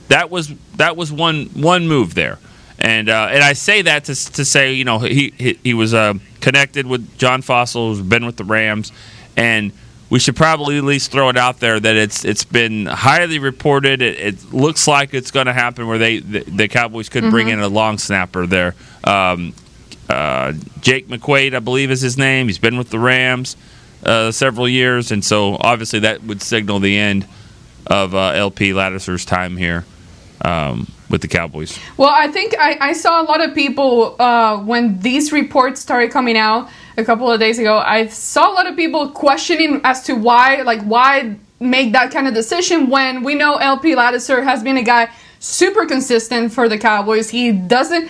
[0.08, 2.38] That was that was one one move there.
[2.86, 5.96] And uh, and I say that to, to say you know he he, he was
[5.96, 8.92] uh, connected with John Fassel, who's been with the Rams,
[9.36, 9.72] and
[10.12, 14.04] we should probably at least throw it out there that it's it's been highly reported.
[14.04, 17.50] It, it looks like it's going to happen where they the, the Cowboys could bring
[17.50, 18.76] in a long snapper there.
[19.04, 19.56] Um,
[20.08, 22.46] uh, Jake McQuay, I believe, is his name.
[22.46, 23.58] He's been with the Rams
[24.06, 27.28] uh, several years, and so obviously that would signal the end
[27.88, 29.86] of uh, LP Ladouceur's time here
[30.42, 31.80] um, with the Cowboys.
[31.98, 36.12] Well, I think I, I saw a lot of people uh, when these reports started
[36.12, 37.78] coming out a couple of days ago.
[37.78, 42.28] I saw a lot of people questioning as to why, like, why make that kind
[42.28, 46.78] of decision when we know LP Ladouceur has been a guy super consistent for the
[46.78, 47.30] Cowboys.
[47.30, 48.10] He doesn't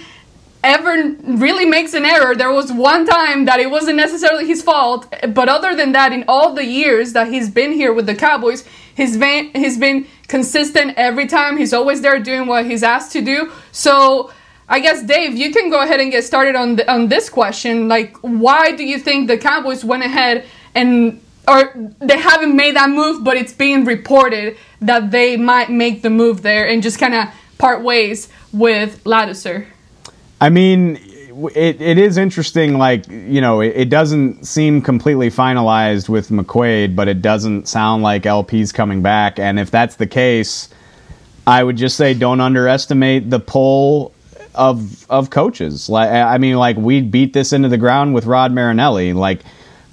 [0.65, 2.35] ever really makes an error.
[2.35, 6.25] There was one time that it wasn't necessarily his fault, but other than that, in
[6.27, 10.95] all the years that he's been here with the Cowboys, he's been he's been consistent
[10.97, 11.55] every time.
[11.57, 13.51] He's always there doing what he's asked to do.
[13.71, 14.31] So.
[14.67, 17.87] I guess Dave, you can go ahead and get started on the, on this question.
[17.87, 20.43] Like, why do you think the Cowboys went ahead
[20.73, 26.01] and or they haven't made that move, but it's being reported that they might make
[26.01, 27.27] the move there and just kind of
[27.59, 29.67] part ways with Ladouceur.
[30.39, 30.99] I mean,
[31.55, 32.77] it, it is interesting.
[32.77, 38.03] Like you know, it, it doesn't seem completely finalized with McQuay, but it doesn't sound
[38.03, 39.39] like LP's coming back.
[39.39, 40.69] And if that's the case,
[41.45, 44.13] I would just say don't underestimate the pull
[44.53, 45.89] of of coaches.
[45.89, 49.13] Like I mean, like we beat this into the ground with Rod Marinelli.
[49.13, 49.41] Like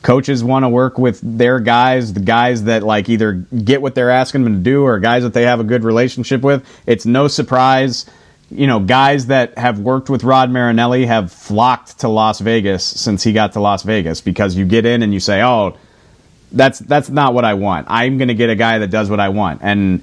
[0.02, 4.10] coaches want to work with their guys, the guys that like either get what they're
[4.10, 6.66] asking them to do or guys that they have a good relationship with.
[6.86, 8.06] It's no surprise
[8.54, 13.22] you know, guys that have worked with Rod Marinelli have flocked to Las Vegas since
[13.22, 15.76] he got to Las Vegas because you get in and you say, "Oh,
[16.52, 17.86] that's that's not what I want.
[17.88, 20.02] I'm going to get a guy that does what I want." And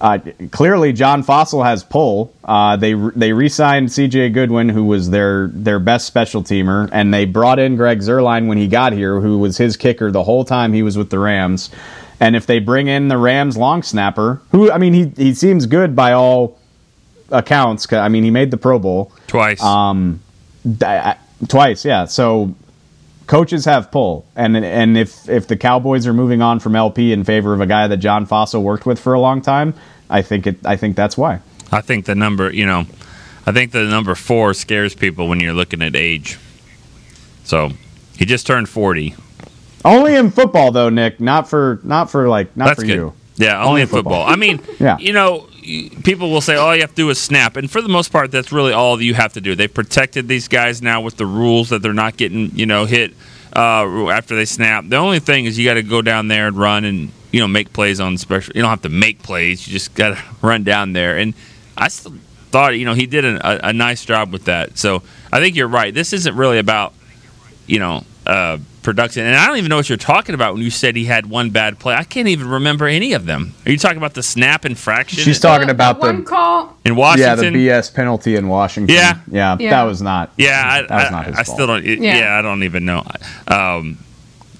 [0.00, 0.18] uh,
[0.50, 2.32] clearly, John Fassel has pull.
[2.42, 4.30] Uh, they they re-signed C.J.
[4.30, 8.56] Goodwin, who was their their best special teamer, and they brought in Greg Zuerlein when
[8.56, 11.70] he got here, who was his kicker the whole time he was with the Rams.
[12.18, 15.66] And if they bring in the Rams long snapper, who I mean, he he seems
[15.66, 16.59] good by all
[17.30, 17.92] accounts.
[17.92, 19.62] I mean, he made the Pro Bowl twice.
[19.62, 20.20] Um,
[21.48, 22.04] twice, yeah.
[22.06, 22.54] So
[23.26, 27.24] coaches have pull, and and if if the Cowboys are moving on from LP in
[27.24, 29.74] favor of a guy that John Fassel worked with for a long time,
[30.08, 30.58] I think it.
[30.64, 31.40] I think that's why.
[31.72, 32.84] I think the number, you know,
[33.46, 36.38] I think the number four scares people when you're looking at age.
[37.44, 37.70] So
[38.18, 39.14] he just turned forty.
[39.84, 41.20] Only in football, though, Nick.
[41.20, 42.94] Not for not for like not That's for good.
[42.94, 43.12] you.
[43.36, 44.26] Yeah, only, in football.
[44.26, 44.98] I mean, Yeah.
[44.98, 47.88] you know, people will say all you have to do is snap, and for the
[47.88, 49.54] most part, that's really all you have to do.
[49.54, 53.12] They've protected these guys now with the rules that they're not getting, you know, hit
[53.54, 54.84] uh, after they snap.
[54.88, 57.48] The only thing is you got to go down there and run and you know
[57.48, 58.54] make plays on special.
[58.54, 61.16] You don't have to make plays; you just got to run down there.
[61.18, 61.34] And
[61.76, 62.14] I still
[62.50, 64.76] thought, you know, he did a, a, nice job with that.
[64.76, 65.94] So I think you're right.
[65.94, 66.94] This isn't really about
[67.70, 69.24] you know, uh, production.
[69.26, 71.50] And I don't even know what you're talking about when you said he had one
[71.50, 71.94] bad play.
[71.94, 73.54] I can't even remember any of them.
[73.66, 75.18] Are you talking about the snap infraction?
[75.22, 76.76] She's talking about the, One the call.
[76.84, 77.54] in Washington.
[77.54, 78.94] yeah the BS penalty in Washington.
[78.94, 79.20] Yeah.
[79.30, 79.70] yeah, Yeah.
[79.70, 80.32] that was not.
[80.36, 81.56] Yeah, I, that was I, not his I fault.
[81.56, 81.84] still don't.
[81.84, 82.18] Yeah.
[82.18, 82.38] Yeah.
[82.38, 83.04] I don't even know
[83.48, 83.98] um,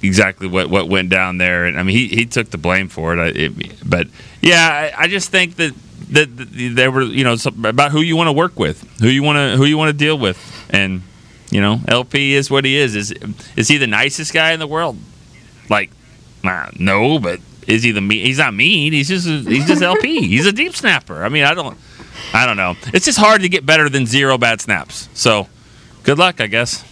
[0.02, 1.64] exactly what, what went down there.
[1.64, 3.20] And I mean, he, he took the blame for it.
[3.20, 4.08] I, it but
[4.42, 5.74] yeah, I, I just think that
[6.10, 9.22] that that there were you know about who you want to work with, who you
[9.22, 10.38] want to who you want to deal with,
[10.70, 11.02] and
[11.50, 12.94] you know, LP is what he is.
[12.94, 13.12] Is
[13.56, 14.96] is he the nicest guy in the world?
[15.68, 15.90] Like,
[16.42, 18.24] nah, no, but is he the mean?
[18.24, 18.92] He's not mean.
[18.92, 20.26] He's just he's just LP.
[20.26, 21.24] He's a deep snapper.
[21.24, 21.76] I mean, I don't
[22.32, 22.76] I don't know.
[22.92, 25.08] It's just hard to get better than zero bad snaps.
[25.14, 25.48] So,
[26.04, 26.84] good luck, I guess.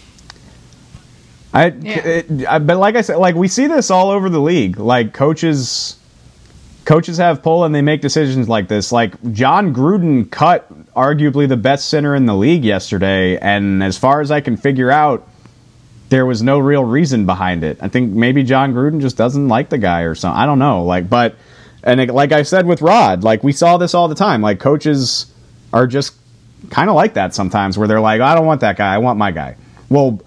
[1.53, 4.77] I, it, I, but like I said, like we see this all over the league.
[4.77, 5.98] Like coaches,
[6.85, 8.91] coaches have pull and they make decisions like this.
[8.91, 14.21] Like Jon Gruden cut arguably the best center in the league yesterday, and as far
[14.21, 15.27] as I can figure out,
[16.09, 17.77] there was no real reason behind it.
[17.81, 20.39] I think maybe Jon Gruden just doesn't like the guy or something.
[20.39, 20.83] I don't know.
[20.83, 21.35] Like, but
[21.83, 24.41] and it, like I said with Rod, like we saw this all the time.
[24.41, 25.31] Like coaches
[25.71, 26.15] are just
[26.71, 28.93] kind of like that sometimes, where they're like, I don't want that guy.
[28.93, 29.55] I want my guy.
[29.89, 30.21] Well.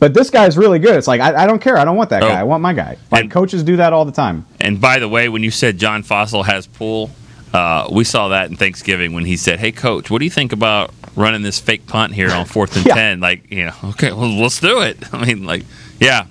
[0.00, 0.96] But this guy's really good.
[0.96, 1.76] It's like I, I don't care.
[1.76, 2.28] I don't want that Oh.
[2.28, 2.40] guy.
[2.40, 2.96] I want my guy.
[3.12, 4.46] Like coaches do that all the time.
[4.60, 7.10] And by the way, when you said John Fassel has pull,
[7.52, 10.52] uh, we saw that in Thanksgiving when he said, "Hey, coach, what do you think
[10.52, 12.94] about running this fake punt here on fourth and Yeah.
[12.94, 13.20] ten?
[13.20, 14.96] Like, you know, okay, well, let's do it.
[15.14, 15.64] I mean, like,
[16.00, 16.24] yeah,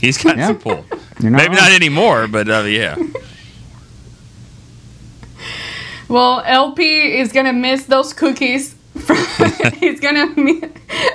[0.00, 0.46] he's got Yeah.
[0.48, 0.84] some pull.
[1.20, 1.64] You're not Maybe wrong.
[1.64, 2.96] not anymore, but uh, yeah.
[6.08, 8.74] Well, LP is gonna miss those cookies.
[8.98, 9.16] From,
[9.78, 10.26] he's gonna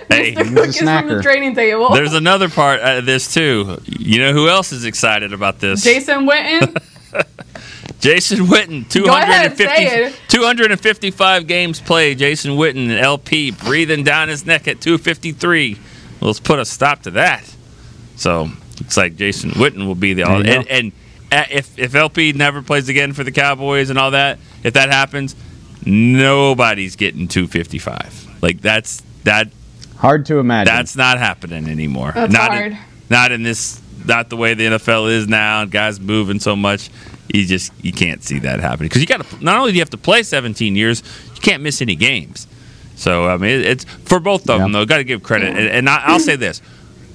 [0.09, 1.89] miss Hey, the cookies from the training table.
[1.93, 3.79] There's another part of this too.
[3.85, 5.83] You know who else is excited about this?
[5.83, 6.81] Jason Witten.
[7.99, 10.19] Jason Witten, Go ahead, say it.
[10.27, 12.17] 255 games played.
[12.17, 15.75] Jason Witten, an LP, breathing down his neck at 253.
[16.19, 17.43] Well, let's put a stop to that.
[18.17, 18.49] So
[18.81, 20.45] it's like Jason Witten will be the all.
[20.45, 20.91] And, and
[21.31, 24.89] uh, if if LP never plays again for the Cowboys and all that, if that
[24.89, 25.35] happens,
[25.85, 28.41] nobody's getting 255.
[28.41, 29.49] Like that's that.
[30.03, 30.73] Hard to imagine.
[30.73, 32.11] That's not happening anymore.
[32.13, 32.73] That's not hard.
[32.73, 32.77] In,
[33.09, 33.81] not in this.
[34.05, 35.61] Not the way the NFL is now.
[35.61, 36.89] and Guys moving so much.
[37.33, 39.43] You just you can't see that happening because you got to.
[39.43, 42.47] Not only do you have to play 17 years, you can't miss any games.
[42.97, 44.85] So I mean, it, it's for both of them though.
[44.85, 46.61] Got to give credit, and, and I, I'll say this.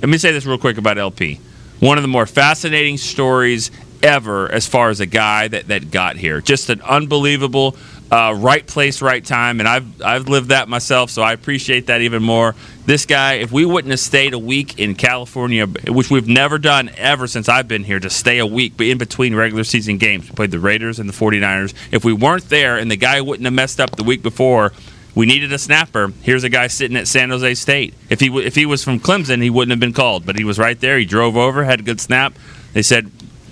[0.01, 1.41] Let me say this real quick about LP.
[1.81, 3.71] One of the more fascinating stories
[4.03, 6.41] ever, as far as a guy that that got here.
[6.41, 7.77] Just an unbelievable.
[8.11, 12.01] Uh, right place, right time, and I've I've lived that myself, so I appreciate that
[12.01, 12.55] even more.
[12.89, 16.91] This guy, if we wouldn't have stayed a week in California, which we've never done
[16.97, 20.35] ever since I've been here, to stay a week, in between regular season games, we
[20.35, 21.75] played the Raiders and the 49ers.
[21.93, 24.73] If we weren't there and the guy wouldn't have messed up the week before,
[25.15, 26.15] we needed a snapper.
[26.23, 27.93] Here's a guy sitting at San Jose State.
[28.09, 30.59] If he if he was from Clemson, he wouldn't have been called, but he was
[30.59, 30.97] right there.
[30.97, 32.33] He drove over, had a good snap.
[32.73, 33.11] They said,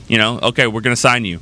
[0.09, 1.41] you know, okay, we're going to sign you.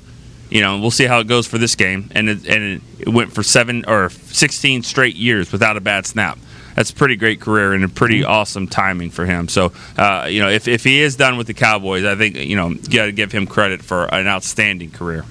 [0.50, 2.10] you know, we'll see how it goes for this game.
[2.12, 6.38] And it, and it went for seven or 16 straight years without a bad snap.
[6.74, 8.30] That's a pretty great career and a pretty Mm-hmm.
[8.30, 9.48] awesome timing for him.
[9.48, 12.56] So, uh, you know, if, if he is done with the Cowboys, I think, you
[12.56, 15.24] know, you got to give him credit for an outstanding career.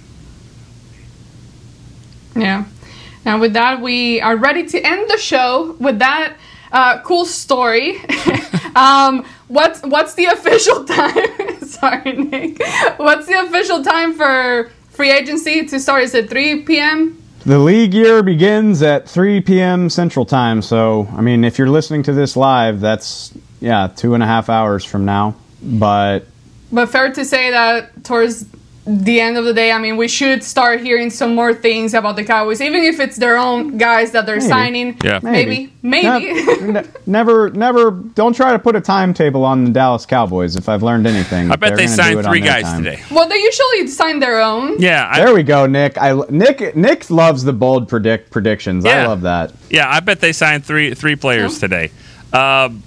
[2.36, 2.66] Yeah.
[3.26, 6.36] Now, with that, we are ready to end the show with that
[6.72, 7.98] uh, cool story.
[8.76, 11.62] um, what's what's the official time?
[11.62, 12.60] Sorry, Nick.
[12.98, 16.04] What's the official time for free agency to start?
[16.04, 17.23] Is it 3 p.m.?
[17.46, 19.90] The league year begins at 3 p.m.
[19.90, 20.62] Central Time.
[20.62, 24.48] So, I mean, if you're listening to this live, that's, yeah, two and a half
[24.48, 25.36] hours from now.
[25.62, 26.26] But
[26.72, 28.46] But fair to say that towards
[28.86, 32.18] the end of the day, I mean, we should start hearing some more things about
[32.18, 34.48] the Cowboys, even if it's their own guys that they're Maybe.
[34.50, 34.98] signing.
[35.02, 35.20] Yeah.
[35.24, 36.34] maybe, maybe.
[36.62, 40.84] Ne- never, never, don't try to put a timetable on the Dallas Cowboys if I've
[40.84, 41.50] learned anything.
[41.50, 42.84] I bet They're they gonna do signed three guys time.
[42.84, 43.02] today.
[43.10, 44.78] well, they usually sign their own.
[44.80, 45.16] Yeah.
[45.16, 45.98] there we go, Nick.
[45.98, 48.86] I Nick Nick loves the bold predict predictions.
[48.86, 49.54] I love that.
[49.70, 51.92] Yeah, I bet they signed three three players today.
[52.34, 52.84] Um,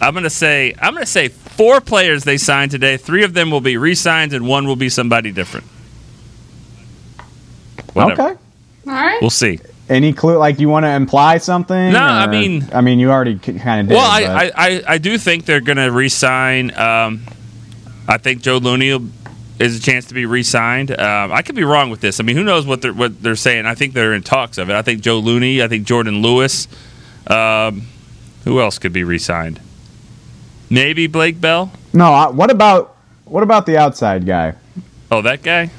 [0.00, 2.96] I'm gonna say I'm gonna say four players they signed today.
[2.96, 5.66] Three of them will be re-signed, and one will be somebody different.
[7.92, 8.22] Whatever.
[8.22, 8.38] Okay.
[8.88, 9.18] All right.
[9.20, 9.58] We'll see.
[9.88, 10.36] Any clue?
[10.36, 11.92] Like, you want to imply something?
[11.92, 13.94] No, I mean- I mean, you already kind of did.
[13.94, 16.76] well, I, I, I, I do think they're gonna re-sign.
[16.76, 17.22] Um,
[18.08, 19.08] I think Joe Looney will-
[19.58, 20.90] is a chance to be re-signed.
[20.90, 22.20] Um, I could be wrong with this.
[22.20, 23.64] I mean, who knows what they're what they're saying?
[23.64, 24.74] I think they're in talks of it.
[24.74, 25.62] I think Joe Looney.
[25.62, 26.68] I think Jourdan Lewis.
[27.28, 27.82] Um,
[28.44, 29.60] who else could be re-signed?
[30.70, 31.70] Maybe Blake Bell.
[31.92, 32.12] no.
[32.12, 34.54] I, what about what about the outside guy?
[35.10, 35.70] Oh, that guy.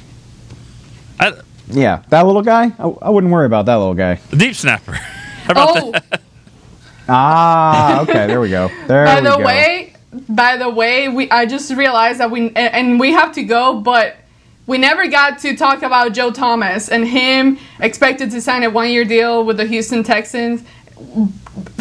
[1.20, 1.34] I,
[1.70, 2.72] Yeah, that little guy.
[2.80, 4.20] I, I wouldn't worry about that little guy.
[4.36, 4.94] deep snapper.
[5.48, 6.22] How about Oh, that?
[7.10, 8.28] Ah, okay.
[8.28, 8.70] There we go.
[8.88, 9.44] There by we the go.
[9.46, 9.94] way,
[10.30, 13.80] by the way, we I just realized that we and- and we have to go,
[13.80, 14.16] but
[14.66, 19.06] we never got to talk about Joe Thomas and him expected to sign a one-year
[19.06, 20.64] deal with the Houston Texans.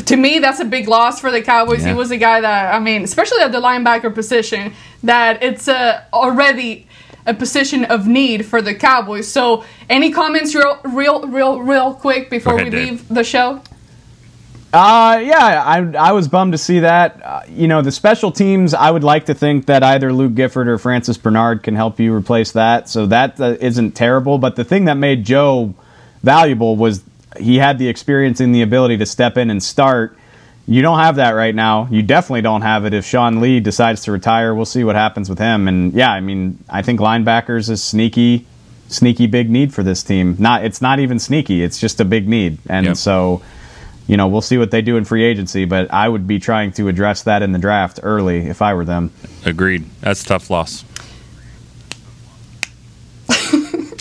[0.06, 1.82] To me, that's a big loss for the Cowboys.
[1.82, 1.92] Yeah.
[1.92, 6.02] He was a guy that I mean, especially at the linebacker position, that it's uh,
[6.12, 6.86] already
[7.26, 9.26] a position of need for the Cowboys.
[9.26, 12.88] So, any comments, real, real, real, real quick before Go ahead, we Dave.
[12.90, 13.60] leave the show?
[14.72, 17.20] Uh, yeah, I, I was bummed to see that.
[17.24, 20.68] Uh, you know, the special teams, I would like to think that either Luke Gifford
[20.68, 22.88] or Francis Bernard can help you replace that.
[22.88, 24.38] So that uh, isn't terrible.
[24.38, 25.74] But the thing that made Joe
[26.22, 27.02] valuable was
[27.38, 30.16] he had the experience and the ability to step in and start.
[30.68, 31.86] You don't have that right now.
[31.90, 34.54] You definitely don't have it if Sean Lee decides to retire.
[34.54, 35.68] We'll see what happens with him.
[35.68, 38.46] And yeah, I mean, I think linebackers is sneaky,
[38.88, 40.36] sneaky big need for this team.
[40.38, 41.62] Not, it's not even sneaky.
[41.62, 42.58] It's just a big need.
[42.68, 42.96] And Yep.
[42.96, 43.42] so
[44.08, 46.70] you know, we'll see what they do in free agency, but I would be trying
[46.72, 49.10] to address that in the draft early if I were them.
[49.44, 49.84] Agreed.
[50.00, 50.84] That's a tough loss.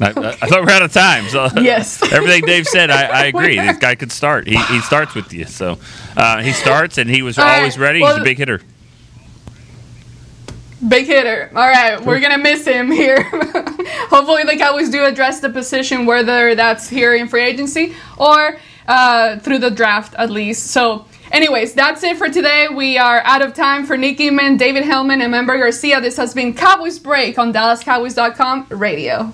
[0.02, 0.12] I, I,
[0.48, 1.28] thought we are out of time.
[1.30, 2.02] So Yes.
[2.12, 3.58] everything Dave said, I, I agree.
[3.58, 4.48] This guy could start.
[4.48, 5.78] He, he starts with you, so
[6.18, 8.02] uh, he starts, and he was All right, always ready.
[8.02, 8.62] well- He's a big hitter.
[10.88, 11.50] Big hitter.
[11.56, 13.24] All right, we're gonna miss him here.
[13.24, 19.40] Hopefully, the Cowboys do address the position, whether that's here in free agency or uh,
[19.40, 20.68] through the draft at least.
[20.68, 22.68] So, anyways, that's it for today.
[22.68, 26.02] We are out of time for Nick Eatman, David Helman, and Member Garcia.
[26.02, 29.34] This has been Cowboys Break on DallasCowboys.com radio.